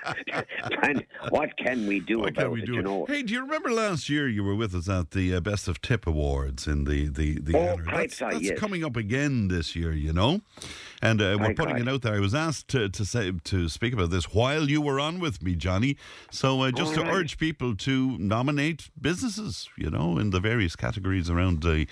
and 0.83 1.05
what 1.31 1.57
can 1.57 1.87
we 1.87 2.01
do 2.01 2.21
what 2.21 2.31
about 2.31 2.53
we 2.53 2.63
it, 2.63 2.67
do? 2.67 2.75
you 2.75 2.83
know? 2.83 3.07
Hey, 3.07 3.23
do 3.23 3.33
you 3.33 3.41
remember 3.41 3.73
last 3.73 4.09
year 4.09 4.29
you 4.29 4.45
were 4.45 4.55
with 4.55 4.75
us 4.75 4.89
at 4.89 5.13
the 5.13 5.35
uh, 5.35 5.41
Best 5.41 5.67
of 5.67 5.81
Tipp 5.81 6.07
Awards 6.07 6.67
in 6.67 6.85
the, 6.85 7.09
the, 7.09 7.41
the 7.41 7.57
oh, 7.57 7.79
That's, 7.91 8.19
that's 8.19 8.41
yes. 8.41 8.59
coming 8.59 8.85
up 8.85 8.97
again 8.97 9.49
this 9.49 9.75
year, 9.75 9.93
you 9.93 10.13
know? 10.13 10.43
And 11.01 11.23
uh, 11.23 11.39
we're 11.41 11.55
putting 11.55 11.79
it 11.79 11.89
out 11.89 12.03
there. 12.03 12.15
I 12.15 12.21
was 12.21 12.35
asked 12.35 12.69
to, 12.69 12.89
to 12.89 13.05
say 13.05 13.33
to 13.45 13.69
speak 13.69 13.95
about 13.95 14.11
this 14.11 14.33
while 14.35 14.69
you 14.69 14.83
were 14.83 15.01
on 15.01 15.21
with 15.21 15.43
me, 15.43 15.55
Johnny. 15.55 15.97
So 16.31 16.63
uh, 16.63 16.71
just 16.71 16.95
to 16.95 17.07
urge 17.07 17.39
people 17.39 17.75
to 17.77 18.19
nominate 18.19 18.91
businesses, 19.01 19.69
you 19.77 19.91
know, 19.91 20.19
in 20.19 20.31
the 20.31 20.41
various 20.41 20.77
categories 20.77 21.31
around 21.31 21.63
the. 21.63 21.87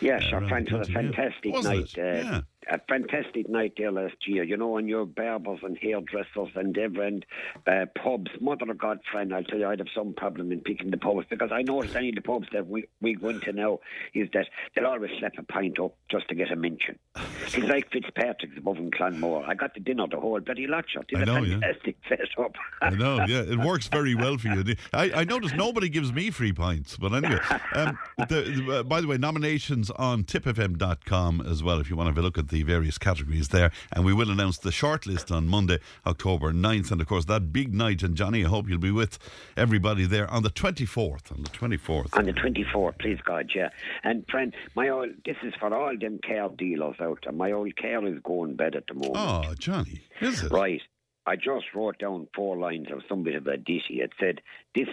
Yes, 0.00 0.24
uh, 0.32 0.38
a 0.38 0.48
fantastic 0.48 1.52
night. 1.62 1.94
Uh, 1.98 2.02
yeah 2.02 2.40
a 2.70 2.78
fantastic 2.88 3.48
night 3.48 3.74
there 3.76 3.92
last 3.92 4.16
year, 4.26 4.44
you 4.44 4.56
know, 4.56 4.76
and 4.76 4.88
your 4.88 5.06
barbers 5.06 5.60
and 5.62 5.76
hairdressers 5.78 6.48
and 6.54 6.74
different 6.74 7.24
uh, 7.66 7.86
pubs. 8.02 8.30
Mother 8.40 8.70
of 8.70 8.78
God, 8.78 9.00
friend, 9.10 9.34
I'll 9.34 9.44
tell 9.44 9.58
you, 9.58 9.66
I'd 9.66 9.78
have 9.78 9.88
some 9.94 10.14
problem 10.14 10.52
in 10.52 10.60
picking 10.60 10.90
the 10.90 10.96
pubs 10.96 11.26
because 11.28 11.50
I 11.52 11.62
noticed 11.62 11.96
any 11.96 12.10
of 12.10 12.14
the 12.14 12.20
pubs 12.20 12.48
that 12.52 12.68
we, 12.68 12.86
we 13.00 13.14
go 13.14 13.30
into 13.30 13.52
now 13.52 13.80
is 14.14 14.28
that 14.34 14.46
they'll 14.74 14.86
always 14.86 15.10
slap 15.18 15.32
a 15.38 15.42
pint 15.42 15.78
up 15.78 15.94
just 16.10 16.28
to 16.28 16.34
get 16.34 16.50
a 16.50 16.56
mention. 16.56 16.98
It's 17.54 17.68
like 17.68 17.90
Fitzpatrick's 17.92 18.56
above 18.56 18.78
in 18.78 18.90
Clonmore. 18.90 19.46
I 19.46 19.54
got 19.54 19.74
the 19.74 19.80
dinner 19.80 20.06
the 20.10 20.18
whole 20.18 20.40
bloody 20.40 20.66
lot 20.66 20.86
shot. 20.88 21.04
It's 21.10 21.20
I 21.20 21.24
know, 21.24 21.44
a 21.44 21.46
fantastic 21.46 21.96
yeah. 22.10 22.16
setup. 22.34 22.54
I 22.80 22.90
know, 22.90 23.26
yeah. 23.26 23.42
It 23.42 23.58
works 23.58 23.88
very 23.88 24.14
well 24.14 24.38
for 24.38 24.48
you. 24.48 24.74
I, 24.94 25.12
I 25.12 25.24
notice 25.24 25.52
nobody 25.52 25.90
gives 25.90 26.14
me 26.14 26.30
free 26.30 26.52
pints, 26.54 26.96
but 26.96 27.12
anyway. 27.12 27.40
Um, 27.74 27.98
the, 28.18 28.24
the, 28.26 28.78
uh, 28.78 28.82
by 28.82 29.00
the 29.00 29.06
way, 29.06 29.16
nominations 29.16 29.90
on 29.92 30.24
tipfm.com 30.24 31.40
as 31.40 31.62
well 31.62 31.80
if 31.80 31.88
you 31.88 31.96
want 31.96 32.06
to 32.06 32.10
have 32.10 32.18
a 32.18 32.22
look 32.22 32.36
at 32.36 32.48
the 32.52 32.62
various 32.62 32.98
categories 32.98 33.48
there. 33.48 33.72
And 33.90 34.04
we 34.04 34.12
will 34.12 34.30
announce 34.30 34.58
the 34.58 34.70
shortlist 34.70 35.34
on 35.34 35.48
Monday, 35.48 35.80
October 36.06 36.52
9th. 36.52 36.92
And 36.92 37.00
of 37.00 37.08
course, 37.08 37.24
that 37.24 37.52
big 37.52 37.74
night. 37.74 38.04
And 38.04 38.14
Johnny, 38.14 38.44
I 38.44 38.48
hope 38.48 38.68
you'll 38.68 38.78
be 38.78 38.92
with 38.92 39.18
everybody 39.56 40.06
there 40.06 40.30
on 40.30 40.44
the 40.44 40.50
24th. 40.50 41.32
On 41.32 41.42
the 41.42 41.50
24th. 41.50 42.16
On 42.16 42.26
the 42.26 42.32
24th, 42.32 42.98
please 43.00 43.18
God, 43.24 43.50
yeah. 43.54 43.70
And 44.04 44.24
friend, 44.30 44.54
my 44.76 44.88
old, 44.90 45.10
this 45.24 45.36
is 45.42 45.54
for 45.58 45.74
all 45.74 45.96
them 45.98 46.20
car 46.24 46.50
dealers 46.50 46.96
out 47.00 47.20
there. 47.24 47.32
My 47.32 47.50
old 47.50 47.74
car 47.76 48.06
is 48.06 48.20
going 48.22 48.54
bad 48.54 48.76
at 48.76 48.86
the 48.86 48.94
moment. 48.94 49.16
Oh, 49.16 49.54
Johnny, 49.58 50.02
is 50.20 50.44
it? 50.44 50.52
Right. 50.52 50.82
I 51.24 51.36
just 51.36 51.66
wrote 51.74 51.98
down 51.98 52.28
four 52.34 52.56
lines 52.56 52.88
of 52.92 53.02
some 53.08 53.22
bit 53.22 53.36
of 53.36 53.46
a 53.46 53.56
ditty. 53.56 54.00
It 54.00 54.10
said, 54.18 54.40
This 54.74 54.88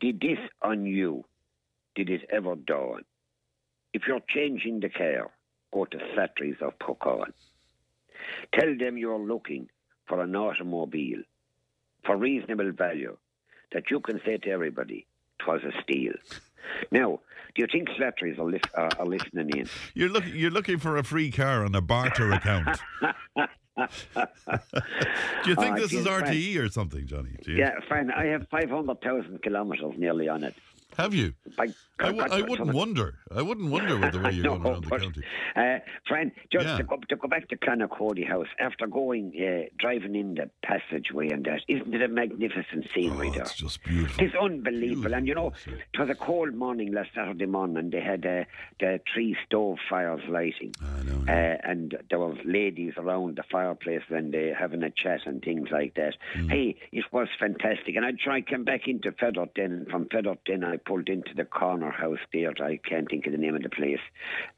did 0.00 0.20
this 0.20 0.38
on 0.62 0.86
you? 0.86 1.24
Did 1.94 2.10
it 2.10 2.22
ever 2.30 2.54
dawn? 2.54 3.02
If 3.92 4.02
you're 4.06 4.20
changing 4.28 4.80
the 4.80 4.88
car, 4.88 5.30
go 5.72 5.84
to 5.84 5.98
Slattery's 6.14 6.56
of 6.60 6.78
Puckane. 6.78 7.32
Tell 8.54 8.76
them 8.78 8.98
you're 8.98 9.18
looking 9.18 9.68
for 10.06 10.22
an 10.22 10.34
automobile 10.36 11.22
for 12.04 12.16
reasonable 12.16 12.72
value 12.72 13.16
that 13.72 13.90
you 13.90 14.00
can 14.00 14.20
say 14.24 14.38
to 14.38 14.50
everybody, 14.50 15.06
"'twas 15.38 15.62
a 15.64 15.82
steal." 15.82 16.14
Now, 16.90 17.20
do 17.54 17.62
you 17.62 17.66
think 17.70 17.88
Slattery's 17.90 18.38
are, 18.38 18.44
li- 18.44 18.60
uh, 18.76 18.90
are 18.98 19.06
listening 19.06 19.50
in? 19.50 19.68
You're 19.94 20.08
looking. 20.08 20.34
You're 20.34 20.50
looking 20.50 20.78
for 20.78 20.96
a 20.96 21.02
free 21.02 21.30
car 21.30 21.64
on 21.64 21.74
a 21.74 21.80
barter 21.80 22.32
account. 22.32 22.78
do 23.02 23.86
you 25.46 25.54
think 25.54 25.76
uh, 25.76 25.76
this 25.76 25.92
is 25.92 26.06
RTE 26.06 26.58
or 26.58 26.68
something, 26.68 27.06
Johnny? 27.06 27.36
Yeah, 27.46 27.72
fine. 27.88 28.10
I 28.10 28.26
have 28.26 28.48
500,000 28.48 29.42
kilometres 29.42 29.94
nearly 29.96 30.28
on 30.28 30.44
it. 30.44 30.54
Have 30.98 31.14
you? 31.14 31.32
By, 31.56 31.68
I 32.00 32.06
w- 32.06 32.26
I 32.28 32.42
wouldn't 32.42 32.74
wonder. 32.74 33.18
I 33.32 33.40
wouldn't 33.40 33.70
wonder 33.70 33.96
with 33.96 34.12
the 34.12 34.18
way 34.18 34.30
you're 34.34 34.44
no, 34.44 34.58
going 34.58 34.66
around 34.66 34.84
the 34.84 34.98
county. 34.98 35.22
Uh, 35.54 35.78
friend, 36.08 36.32
just 36.52 36.66
yeah. 36.66 36.76
to, 36.76 36.82
go, 36.82 36.96
to, 37.08 37.16
go, 37.16 37.28
back 37.28 37.48
to 37.48 37.56
Clonacody 37.56 38.26
House, 38.26 38.48
after 38.58 38.88
going, 38.88 39.32
uh, 39.36 39.68
driving 39.78 40.16
in 40.16 40.34
the 40.34 40.50
passageway 40.64 41.30
and 41.30 41.44
that, 41.44 41.60
isn't 41.68 41.94
it 41.94 42.02
a 42.02 42.08
magnificent 42.08 42.88
scenery 42.92 43.28
oh, 43.28 43.32
there? 43.32 43.42
It's 43.42 43.54
just 43.54 43.82
beautiful. 43.84 44.24
It's 44.24 44.34
unbelievable. 44.34 44.78
Beautiful, 44.78 45.14
and 45.14 45.28
you 45.28 45.34
know, 45.34 45.52
it 45.66 45.98
was 46.00 46.10
a 46.10 46.14
cold 46.16 46.54
morning 46.54 46.92
last 46.92 47.10
Saturday 47.14 47.46
morning, 47.46 47.76
and 47.76 47.92
they 47.92 48.00
had 48.00 48.26
uh, 48.26 48.44
the 48.80 49.00
three 49.14 49.36
stove 49.46 49.78
fires 49.88 50.22
lighting. 50.28 50.74
I 50.82 51.02
know. 51.04 51.24
Uh, 51.28 51.58
and 51.62 51.96
there 52.10 52.18
were 52.18 52.34
ladies 52.44 52.94
around 52.96 53.36
the 53.36 53.44
fireplace 53.50 54.02
and 54.08 54.32
they 54.32 54.52
having 54.58 54.82
a 54.82 54.90
chat 54.90 55.20
and 55.26 55.42
things 55.42 55.68
like 55.70 55.94
that. 55.94 56.14
Mm. 56.36 56.50
Hey, 56.50 56.76
it 56.90 57.04
was 57.12 57.28
fantastic. 57.38 57.96
And 57.96 58.04
I 58.04 58.12
tried 58.12 58.48
come 58.48 58.64
back 58.64 58.88
into 58.88 59.12
Featherton, 59.12 59.64
and 59.64 59.88
from 59.88 60.06
Featherton 60.06 60.64
I 60.64 60.76
pulled 60.88 61.08
into 61.08 61.34
the 61.34 61.44
corner 61.44 61.90
house 61.90 62.18
there. 62.32 62.52
I 62.60 62.78
can't 62.78 63.08
think 63.08 63.26
of 63.26 63.32
the 63.32 63.38
name 63.38 63.54
of 63.54 63.62
the 63.62 63.68
place, 63.68 64.00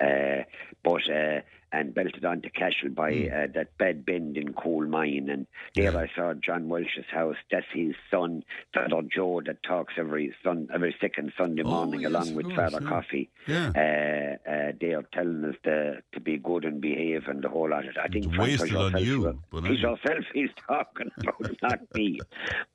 uh, 0.00 0.44
but. 0.82 1.02
Uh, 1.10 1.40
and 1.72 1.94
belted 1.94 2.24
onto 2.24 2.50
Cashel 2.50 2.90
by 2.90 3.12
mm. 3.12 3.32
uh, 3.32 3.52
that 3.54 3.76
bed 3.78 4.04
bend 4.04 4.36
in 4.36 4.52
Coal 4.54 4.86
Mine. 4.86 5.28
And 5.30 5.46
there 5.74 5.96
I 5.96 6.10
saw 6.14 6.34
John 6.34 6.68
Welsh's 6.68 7.04
house. 7.10 7.36
That's 7.50 7.66
his 7.72 7.94
son, 8.10 8.42
Father 8.74 9.02
Joe, 9.14 9.40
that 9.46 9.62
talks 9.62 9.94
every 9.96 10.34
sun, 10.42 10.68
every 10.74 10.94
second 11.00 11.32
Sunday 11.38 11.62
oh, 11.64 11.70
morning 11.70 12.06
oh, 12.06 12.08
yes, 12.08 12.10
along 12.10 12.34
with 12.34 12.46
course, 12.46 12.56
Father 12.56 12.78
yeah. 12.82 12.88
Coffee. 12.88 13.30
Yeah. 13.46 13.72
Uh, 13.76 14.50
uh, 14.50 14.72
they 14.80 14.94
are 14.94 15.04
telling 15.12 15.44
us 15.44 15.54
to, 15.64 16.02
to 16.12 16.20
be 16.20 16.38
good 16.38 16.64
and 16.64 16.80
behave 16.80 17.28
and 17.28 17.42
the 17.42 17.48
whole 17.48 17.70
lot 17.70 17.86
of. 17.86 17.96
I 18.02 18.08
think 18.08 18.26
it's 18.26 18.38
wasted 18.38 18.74
on 18.74 18.98
you. 18.98 19.38
He's 19.62 19.80
yourself 19.80 20.24
he's 20.34 20.50
talking 20.66 21.10
about, 21.18 21.56
not 21.62 21.80
me. 21.94 22.18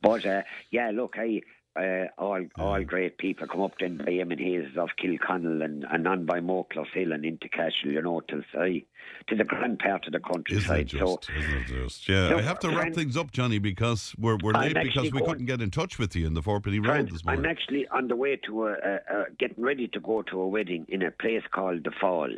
But 0.02 0.26
uh, 0.26 0.44
yeah, 0.72 0.92
look, 0.94 1.16
I 1.18 1.42
uh, 1.76 2.08
all 2.18 2.46
all 2.58 2.84
great 2.84 3.18
people 3.18 3.48
come 3.48 3.62
up 3.62 3.74
then 3.80 3.98
by 3.98 4.12
him 4.12 4.32
and 4.32 4.40
his 4.40 4.78
off 4.78 4.92
Kilconnell 5.02 5.64
and, 5.64 5.86
and 5.92 6.08
on 6.08 6.26
by 6.26 6.40
Mokeless 6.40 6.88
Hill 6.94 7.12
and 7.12 7.26
into 7.26 7.50
Cashel, 7.50 7.92
you 7.92 8.02
know, 8.02 8.22
to 8.22 8.44
say 8.54 8.86
to 9.28 9.36
the 9.36 9.44
grand 9.44 9.80
part 9.80 10.06
of 10.08 10.14
the 10.14 10.20
countryside. 10.20 10.88
Isn't 10.88 11.00
just, 11.00 11.26
so, 11.26 11.34
isn't 11.34 11.68
just? 11.68 12.10
Yeah, 12.10 12.30
so, 12.30 12.38
I 12.38 12.42
have 12.42 12.60
to 12.60 12.70
wrap 12.70 12.94
things 12.94 13.18
up, 13.18 13.32
Johnny, 13.32 13.60
because 13.60 14.16
we're 14.18 14.38
we're 14.42 14.54
late 14.54 14.74
because 14.74 15.12
we 15.12 15.22
couldn't 15.22 15.46
get 15.46 15.62
in 15.62 15.70
touch 15.70 16.00
with 16.00 16.16
you 16.16 16.26
in 16.26 16.34
the 16.34 16.42
Fourpenny 16.42 16.86
Road 16.86 17.10
this 17.10 17.26
morning. 17.26 17.46
I'm 17.46 17.52
actually 17.52 17.88
on 17.90 18.08
the 18.08 18.16
way 18.16 18.38
to 18.46 18.68
a, 18.68 18.72
a, 18.72 18.94
a, 19.10 19.26
getting 19.38 19.64
ready 19.64 19.88
to 19.90 20.00
go 20.00 20.22
to 20.24 20.40
a 20.40 20.48
wedding 20.48 20.86
in 20.88 21.02
a 21.02 21.12
place 21.12 21.44
called 21.52 21.84
the 21.84 21.92
Falls. 22.00 22.32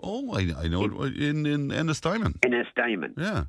Oh, 0.00 0.32
I, 0.32 0.52
I 0.56 0.68
know 0.68 0.84
in 0.84 1.46
in. 1.46 1.46
In 1.46 1.68
Ennistymon. 1.70 3.14
Yeah, 3.16 3.44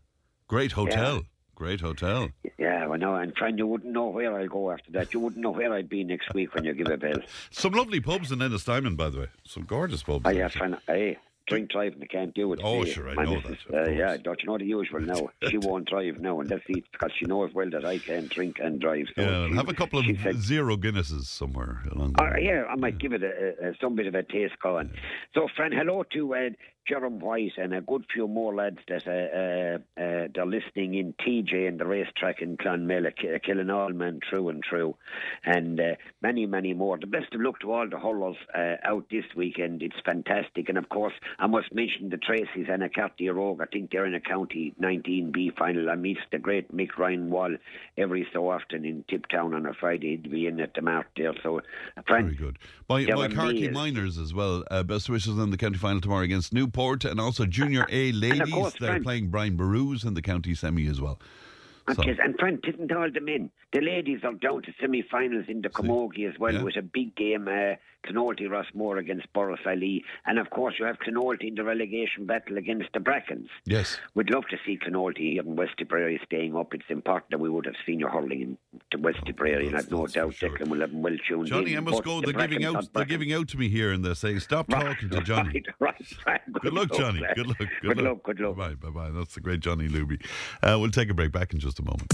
great 0.48 0.72
hotel. 0.72 1.16
Yeah. 1.16 1.22
Great 1.58 1.82
hotel. 1.82 2.30
Yeah, 2.60 2.86
well, 2.86 3.00
no, 3.00 3.16
and 3.16 3.36
friend, 3.36 3.58
you 3.58 3.66
wouldn't 3.66 3.92
know 3.92 4.10
where 4.10 4.40
I'd 4.40 4.52
go 4.52 4.70
after 4.70 4.92
that. 4.92 5.12
You 5.12 5.20
wouldn't 5.20 5.42
know 5.42 5.50
where 5.50 5.74
I'd 5.74 5.90
be 5.90 6.04
next 6.04 6.32
week 6.36 6.54
when 6.54 6.64
you 6.64 6.76
give 6.76 6.86
a 6.86 6.98
bell. 6.98 7.18
Some 7.50 7.74
lovely 7.74 8.00
pubs 8.00 8.32
in 8.32 8.38
Ennistymon, 8.38 8.96
by 8.96 9.10
the 9.10 9.22
way. 9.22 9.28
Some 9.44 9.64
gorgeous 9.64 10.04
pubs. 10.04 10.22
Oh, 10.28 10.30
yeah, 10.30 10.50
friend. 10.50 10.78
Hey, 10.86 11.18
drink 11.48 11.72
driving, 11.72 12.00
they 12.00 12.06
can't 12.06 12.32
do 12.36 12.54
it. 12.54 12.60
Oh, 12.64 12.86
sure, 12.86 13.10
I 13.10 13.24
know 13.24 13.38
missus, 13.38 13.58
that. 13.72 13.88
Uh, 13.88 13.90
yeah, 13.90 14.18
don't 14.18 14.40
you 14.40 14.48
know 14.48 14.60
the 14.60 14.66
usual 14.66 15.00
now? 15.00 15.30
she 15.50 15.58
won't 15.58 15.90
drive 15.90 16.20
now, 16.20 16.40
and 16.42 16.48
that's 16.48 16.62
it, 16.68 16.84
because 16.92 17.12
she 17.18 17.26
knows 17.26 17.52
well 17.56 17.72
that 17.72 17.86
I 17.86 17.98
can't 17.98 18.30
drink 18.30 18.58
and 18.62 18.80
drive. 18.80 19.08
So 19.16 19.24
yeah, 19.24 19.48
she, 19.48 19.56
have 19.56 19.70
a 19.70 19.74
couple 19.74 19.98
of 19.98 20.06
said, 20.22 20.38
zero 20.38 20.78
Guinnesses 20.78 21.26
somewhere 21.26 21.82
along 21.92 22.14
the 22.14 22.24
uh, 22.24 22.38
Yeah, 22.40 22.66
I 22.70 22.76
might 22.76 23.00
give 23.00 23.14
it 23.14 23.24
a, 23.24 23.70
a, 23.70 23.74
some 23.82 23.96
bit 23.96 24.06
of 24.06 24.14
a 24.14 24.22
taste 24.22 24.60
going. 24.62 24.92
Yeah. 24.94 25.00
So, 25.34 25.48
friend, 25.56 25.74
hello 25.74 26.04
to 26.14 26.36
uh, 26.36 26.50
Jerome 26.88 27.20
White 27.20 27.54
and 27.58 27.74
a 27.74 27.82
good 27.82 28.06
few 28.14 28.28
more 28.30 28.56
lads 28.56 28.78
that 28.88 29.06
uh, 29.06 29.12
uh, 29.12 30.02
uh, 30.02 30.28
they're 30.34 30.46
listening 30.46 30.94
in 30.94 31.14
TJ 31.14 31.68
and 31.68 31.78
the 31.80 31.86
racetrack 31.86 32.42
in 32.42 32.56
Clonmel, 32.56 33.06
are 33.08 33.40
killing 33.40 33.70
all 33.70 33.90
men 33.90 34.22
true 34.30 34.48
and 34.48 34.64
true, 34.64 34.96
and 35.44 35.80
uh, 35.80 35.96
many, 36.22 36.46
many 36.46 36.74
more. 36.74 36.98
The 36.98 37.08
best 37.08 37.34
of 37.34 37.42
luck 37.42 37.60
to 37.60 37.74
all 37.74 37.90
the 37.90 38.00
hurlers 38.00 38.38
uh, 38.56 38.76
out 38.86 39.06
this 39.12 39.26
weekend. 39.36 39.84
It's 39.84 40.00
fantastic. 40.06 40.70
And 40.70 40.78
of 40.78 40.88
course, 40.88 41.14
I 41.40 41.48
must 41.48 41.76
mention 41.76 42.10
the 42.10 42.18
Tracy's 42.18 42.68
and 42.70 42.84
a 42.84 42.90
Cartier 42.90 43.34
Rogue. 43.34 43.62
I 43.62 43.66
think 43.66 43.92
they're 43.92 44.06
in 44.06 44.16
a 44.16 44.22
County 44.22 44.74
19B 44.82 45.58
final. 45.58 45.90
I 45.90 45.96
meet 45.96 46.18
the 46.32 46.40
great 46.40 46.74
Mick 46.74 46.98
Ryan 46.98 47.30
Wall 47.30 47.58
every 47.98 48.26
so 48.32 48.50
often 48.50 48.86
in 48.86 49.04
Tiptown 49.10 49.54
on 49.54 49.66
a 49.66 49.74
Friday. 49.74 50.12
He'd 50.12 50.32
be 50.32 50.48
in 50.48 50.62
at 50.62 50.74
the 50.74 50.82
Mart 50.82 51.08
there. 51.18 51.34
So, 51.44 51.62
Very 52.08 52.36
good. 52.36 52.60
By, 52.88 53.06
by 53.06 53.28
Carty 53.28 53.70
Miners 53.70 54.18
as 54.18 54.34
well. 54.34 54.64
Uh, 54.72 54.84
best 54.84 55.10
wishes 55.10 55.38
in 55.38 55.50
the 55.50 55.58
county 55.58 55.78
final 55.78 56.00
tomorrow 56.00 56.24
against 56.24 56.54
Newport. 56.54 56.77
Newport 56.78 57.06
and 57.06 57.20
also 57.20 57.46
Junior 57.60 57.86
A 57.90 58.12
ladies. 58.12 58.54
Course, 58.54 58.76
They're 58.80 58.90
Frank. 58.90 59.04
playing 59.04 59.28
Brian 59.30 59.58
Boru's 59.58 60.04
in 60.04 60.14
the 60.14 60.22
county 60.22 60.54
semi 60.54 60.88
as 60.88 61.02
well. 61.02 61.20
So. 61.96 62.04
And 62.04 62.36
Frank 62.38 62.64
didn't 62.64 62.92
all 62.92 63.10
the 63.10 63.22
men. 63.22 63.50
The 63.72 63.80
ladies 63.80 64.20
are 64.26 64.34
down 64.34 64.62
to 64.64 64.74
semi-finals 64.82 65.46
in 65.48 65.62
the 65.62 65.70
Camogie 65.70 66.28
as 66.28 66.38
well 66.38 66.54
yeah. 66.54 66.62
with 66.62 66.76
a 66.76 66.82
big 66.82 67.16
game. 67.16 67.48
Uh, 67.48 67.76
Clonoulty 68.08 68.48
Rossmore 68.48 69.00
against 69.00 69.32
Borrisoleigh. 69.34 70.02
And 70.26 70.40
of 70.40 70.50
course, 70.50 70.76
you 70.80 70.86
have 70.86 70.98
Clonoulty 71.00 71.50
in 71.50 71.56
the 71.56 71.64
relegation 71.64 72.26
battle 72.26 72.58
against 72.58 72.90
the 72.94 73.00
Brackens. 73.00 73.50
Yes. 73.66 73.98
We'd 74.16 74.30
love 74.30 74.48
to 74.50 74.58
see 74.66 74.78
here 75.18 75.42
in 75.42 75.56
West 75.56 75.72
Tipperary 75.78 76.20
staying 76.26 76.56
up. 76.56 76.74
It's 76.74 76.84
important 76.90 77.32
that 77.32 77.40
we 77.40 77.50
would 77.50 77.66
have 77.66 77.76
senior 77.86 78.10
hurling 78.10 78.42
in 78.42 78.58
to 78.92 78.98
West 78.98 79.20
oh, 79.22 79.26
Tipperary, 79.26 79.68
and 79.68 79.76
I've 79.76 79.92
no 79.92 80.08
doubt 80.08 80.34
sure. 80.34 80.50
Declan 80.50 80.68
will 80.70 80.82
have 80.82 80.92
them 80.92 81.02
well 81.02 81.16
tuned 81.28 81.48
Johnny, 81.48 81.74
in. 81.74 81.78
I 81.78 81.82
must 81.82 82.04
go. 82.04 82.22
The 82.22 82.32
they're 82.32 82.48
giving 82.48 82.66
out. 82.66 82.94
They're 82.94 83.06
giving 83.06 83.34
out 83.34 83.48
to 83.50 83.58
me 83.58 83.70
here, 83.70 83.92
and 83.92 84.04
they're 84.04 84.16
saying, 84.16 84.40
"Stop 84.40 84.72
right, 84.72 84.86
talking 84.86 85.10
to 85.10 85.22
Johnny." 85.24 85.64
Right, 85.80 85.96
right, 86.00 86.16
right. 86.26 86.42
Good, 86.54 86.62
good, 86.62 86.74
luck, 86.74 86.94
Johnny. 86.94 87.22
Good 87.36 87.48
luck. 87.48 87.58
Good, 87.58 87.70
good 87.82 87.98
luck. 87.98 88.06
luck. 88.06 88.24
Good 88.24 88.40
luck. 88.40 88.80
Bye, 88.80 88.90
bye. 88.90 89.10
That's 89.12 89.36
the 89.36 89.42
great 89.42 89.60
Johnny 89.60 89.88
Luby. 89.88 90.24
Uh, 90.64 90.78
we'll 90.80 90.92
take 90.92 91.10
a 91.10 91.14
break. 91.14 91.32
Back 91.32 91.54
in 91.54 91.60
just 91.60 91.80
a 91.80 91.84
moment. 91.84 92.14